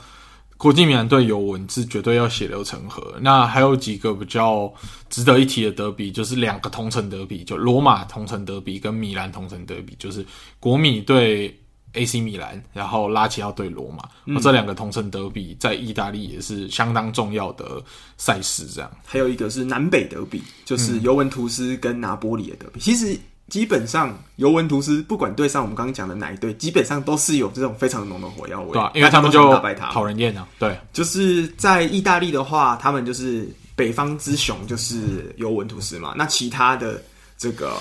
[0.57, 3.15] 国际米兰对尤文是绝对要血流成河。
[3.21, 4.73] 那还有几个比较
[5.11, 10.27] 值得一提的德比，就是两个同城德比，就罗马同城德比跟米兰同城德比，就是
[10.59, 11.57] 国米对
[11.95, 17.83] AC 米兰，然后拉齐奥对罗马，嗯、这两个同城德比在意大利也是相当重要的
[18.17, 18.67] 赛事。
[18.67, 22.79] 这样，还有一个是南北德比，就是尤文图斯跟拿波里的德比。
[22.79, 23.19] 嗯、其实。
[23.49, 28.73] 基本上，尤文图斯不管对上我们刚刚讲的哪一队，基本上都是有这种非常浓的火药味。
[28.73, 29.53] 对、啊，因为他们就
[29.91, 30.49] 讨人厌啊。
[30.59, 36.15] 对，就是在意大利的话，他们就是北方之雄，就是尤文图斯嘛。
[36.17, 37.03] 那其他的
[37.37, 37.75] 这个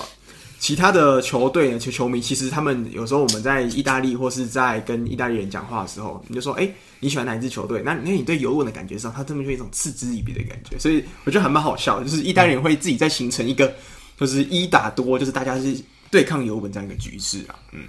[0.62, 10.78] 其他的球队呢，球球迷其实他们有时候我们在意大利或是在跟意大利人讲话的时候，你就说：“哎、欸，你喜欢哪一支球队？”那那你对尤文的感觉上，他这么就一种嗤之以鼻的感觉。
[10.78, 13.74] 所以我觉得还蛮好笑的，就是意大利人会自己在形成一个。
[14.20, 15.76] 就是一打多，就是大家是
[16.08, 17.56] 对抗尤文这样一个局势啊。
[17.72, 17.80] 嗯，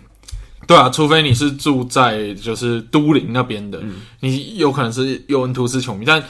[0.66, 6.04] 对啊，除非你是住在就是都灵那边的，嗯、你有可能是尤文图斯球迷。
[6.04, 6.24] 但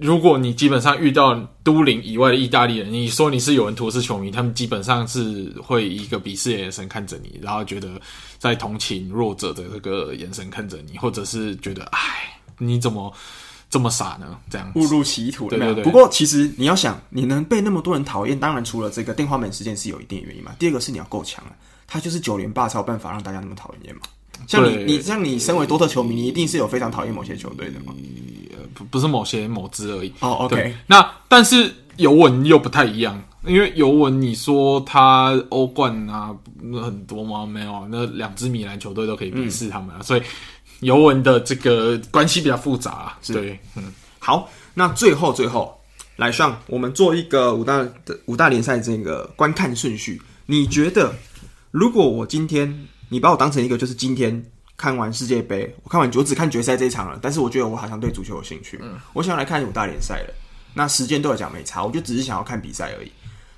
[0.00, 8.00] 如果你基本上遇到都灵以外的意大利人，你说你是尤文图斯球迷，他们基本上是会以一个鄙视的眼神看着你，然后觉得
[8.38, 11.98] 在同情弱者的这个眼神看着你，或者是觉得哎，
[12.58, 13.12] 你怎么？
[13.70, 14.38] 这么傻呢？
[14.48, 15.50] 这样误入歧途了。
[15.50, 15.84] 对对对。
[15.84, 20.52] 不过其实你要想，你能被那么多人讨厌，当然除了这个电话门事件是有一定原因嘛。
[20.58, 21.52] 第二个是你要够强啊，
[21.86, 24.00] 他就是九连霸才有办法让大家那么讨厌嘛。
[24.46, 27.94] 像你，你像你身为多特球迷，你一定是有非常讨厌某些球队的嘛。
[28.74, 30.12] 不不是某些某支而已。
[30.20, 30.74] 哦，OK。
[30.86, 37.44] 那但是尤文又不太一样，因为尤文你说他欧冠啊很多吗？
[37.46, 40.22] 没有，那两支米兰球队都可以鄙视他们啊，嗯、所以。
[40.80, 45.76] 尤文的这个关系比较复杂，啊，是对，嗯，好，那最后最后
[46.14, 50.22] 来上，我们做一个五大的五大联赛这个观看顺序。
[50.46, 51.12] 你觉得，
[51.72, 52.72] 如果我今天
[53.08, 54.40] 你把我当成一个，就是今天
[54.78, 60.34] 看完世界杯，我看完我只看决赛这一场了，但是我觉得我好像对足球有兴趣，嗯，我想要来看五大联赛了。
[60.72, 63.12] 那时间对我讲没差，我就只是想要看比赛而已。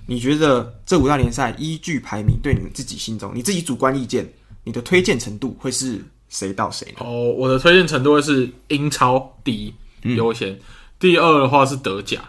[0.06, 4.28] 你觉得这五大联赛依据排名，对你们自己心中，你自己主观意见，
[4.64, 6.04] 你的推荐程度会是？
[6.30, 9.74] 谁到谁呢哦，我的推荐程度会是英超第一
[10.14, 10.60] 优先，嗯、
[11.00, 12.20] 第二的话是德甲，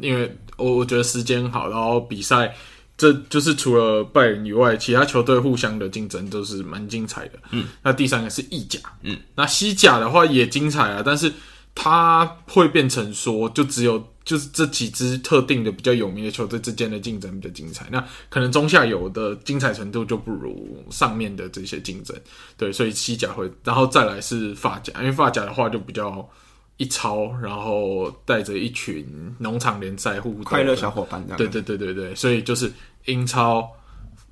[0.00, 2.54] 因为我我觉得时间好，然后比赛
[2.98, 7.38] 这就是除了拜仁以外，其他球队互相的竞争都是蛮精彩的。
[7.52, 11.32] 嗯，那第三个是意甲，嗯，那西甲的话也精彩啊，但是
[11.74, 14.06] 它会变成说就只有。
[14.28, 22.14] 就是这几支特定的比较有名的球队之间的竞争比较精彩，那可能中下游的精彩程度就不如上面的这些竞争，
[22.58, 26.28] 对，所以西甲会，然后再来是法甲，因为法甲的话就比较
[26.76, 32.70] 一超，然后带着一群农场联赛互快乐小伙伴这样，对对对对对，所以就是
[33.08, 33.68] 英超、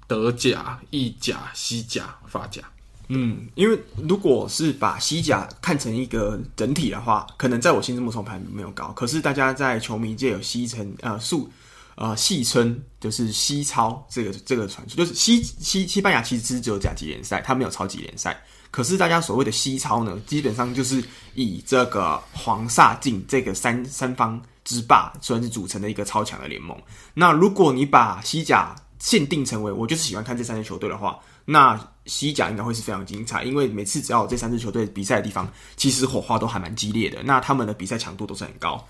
[0.06, 2.62] 德甲、意甲、西甲、法甲。
[3.08, 8.88] 嗯，因为如果是把西甲看成一个整体的话，可能在我心目中排名没有高。
[8.96, 11.48] 可是大家在球迷界有戏称呃数
[11.94, 18.36] 呃戏称就是西超这个这个传说，就是西西西班牙其实只有甲级联赛，它没有超级联赛。
[18.72, 21.02] 可是大家所谓的西超呢，基本上就是
[21.34, 26.76] 以这个黄萨进这个三三方之霸算是组成的一个超强的联盟。
[27.14, 37.22] 那如果你把西甲限定成为我就是喜欢看这三支球队的话，那西甲应该会是非常精彩，因为每次只要有这三支球队比赛的地方，其实火花都还蛮激烈的。
[37.22, 38.84] 那他们的比赛强度都是很高，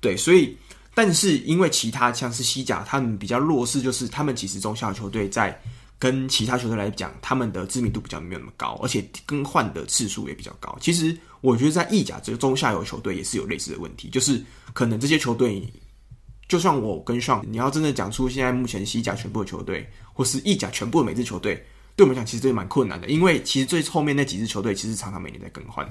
[0.00, 0.56] 对，所以
[0.94, 5.58] 但是因为其他像是西甲，他们比较弱势，就是他们其实中下球队在
[5.98, 10.76] 跟其他球队来讲，他们的知名度比较没有那么高，而且更换的次数也比较高。
[10.80, 15.62] 其实我觉得在意甲这个中下游球队也是有类似的问题，就是可能这些球队，
[16.48, 21.62] 就算我跟上，你要真的讲出现在目前西甲全部的球队，或是意甲全部的每支球队。
[21.94, 25.86] 对我们讲，其实这也蛮困难的，因为其实最后面那几支球队，其实常常每年在更换。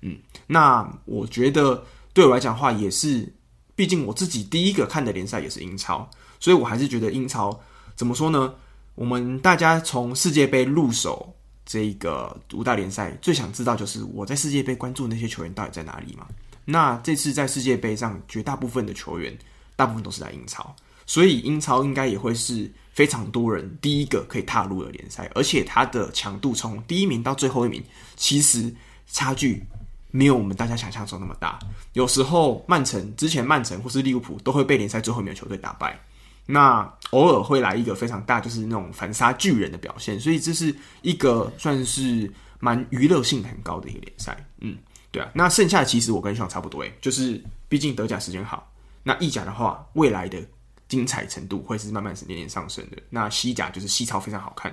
[0.00, 1.80] 嗯，那我觉得
[2.12, 3.32] 对我来讲的话，也是，
[3.76, 7.56] 毕竟我自己第一个看的联赛也是英超，所以我还是觉得英超
[7.94, 8.52] 怎么说呢？
[8.96, 11.32] 我们大家从世界杯入手
[11.64, 16.26] 这个五大联赛，最想知道就是我在世界杯关注那些球员到底在哪里嘛？
[16.64, 19.36] 那这次在世界杯上，绝大部分的球员，
[19.76, 20.74] 大部分都是在英超，
[21.06, 22.70] 所以英超应该也会是。
[22.94, 27.82] 非常多人第一个可以踏入的联赛，而且它的强度从第一名到最后一名，
[28.14, 28.72] 其实
[29.08, 29.66] 差距
[30.12, 31.58] 没有我们大家想象中那么大。
[31.94, 35.98] 有时候曼城之前曼城或是利物浦都会被联赛最后一名球队打败，
[36.46, 40.18] 那偶尔会来一个非常大，就是那种反杀巨人的表现。
[40.18, 44.36] 所以这是一个算是蛮娱乐性很高的一个联赛。
[44.60, 44.76] 嗯，
[45.10, 45.30] 对啊。
[45.34, 48.70] 那剩下的其实我跟上差不多诶，就是毕竟德甲时间好，
[49.02, 50.38] 那意甲的话未来的。
[50.86, 52.98] 精彩程度会是慢慢是年年上升的。
[53.08, 54.72] 那西甲就是西超非常好看，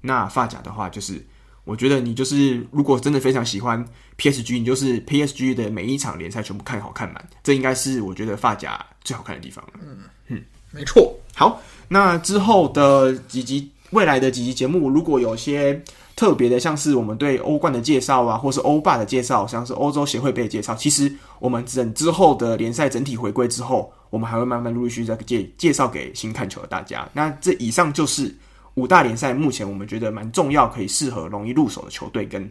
[0.00, 1.24] 那法甲的话就是
[1.62, 3.82] 我觉得你就是如果真的非常喜欢
[4.18, 9.72] PSG，你就是 PSG 的每一场联赛全部看好看满，这应该是我觉得法甲最好看的地方了。
[9.80, 10.44] 嗯嗯，
[10.76, 11.18] 没错。
[11.34, 11.58] 好，
[11.88, 15.82] 那之后的几集，未来的几集节目，如果有些
[16.14, 27.08] 特别的，像是我们对欧冠的介绍啊，或是欧霸的介绍，像是欧洲协会杯的介绍，其实我们整之后的联赛整体回归之后，我们还会慢慢陆陆续续再介介绍给新看球的大家。
[27.14, 28.34] 那这以上就是
[28.74, 32.42] 五大联赛目前我们觉得蛮重要、可以适合容易入手的球队跟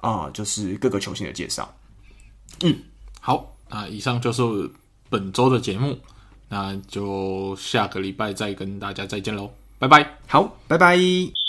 [0.00, 1.70] 啊、呃，就是各个球星的介绍。
[2.62, 2.74] 嗯，
[3.20, 4.42] 好，那以上就是
[5.08, 5.98] 本周的节目，
[6.48, 10.18] 那就下个礼拜再跟大家再见喽，拜拜。
[10.28, 11.45] 好，拜拜。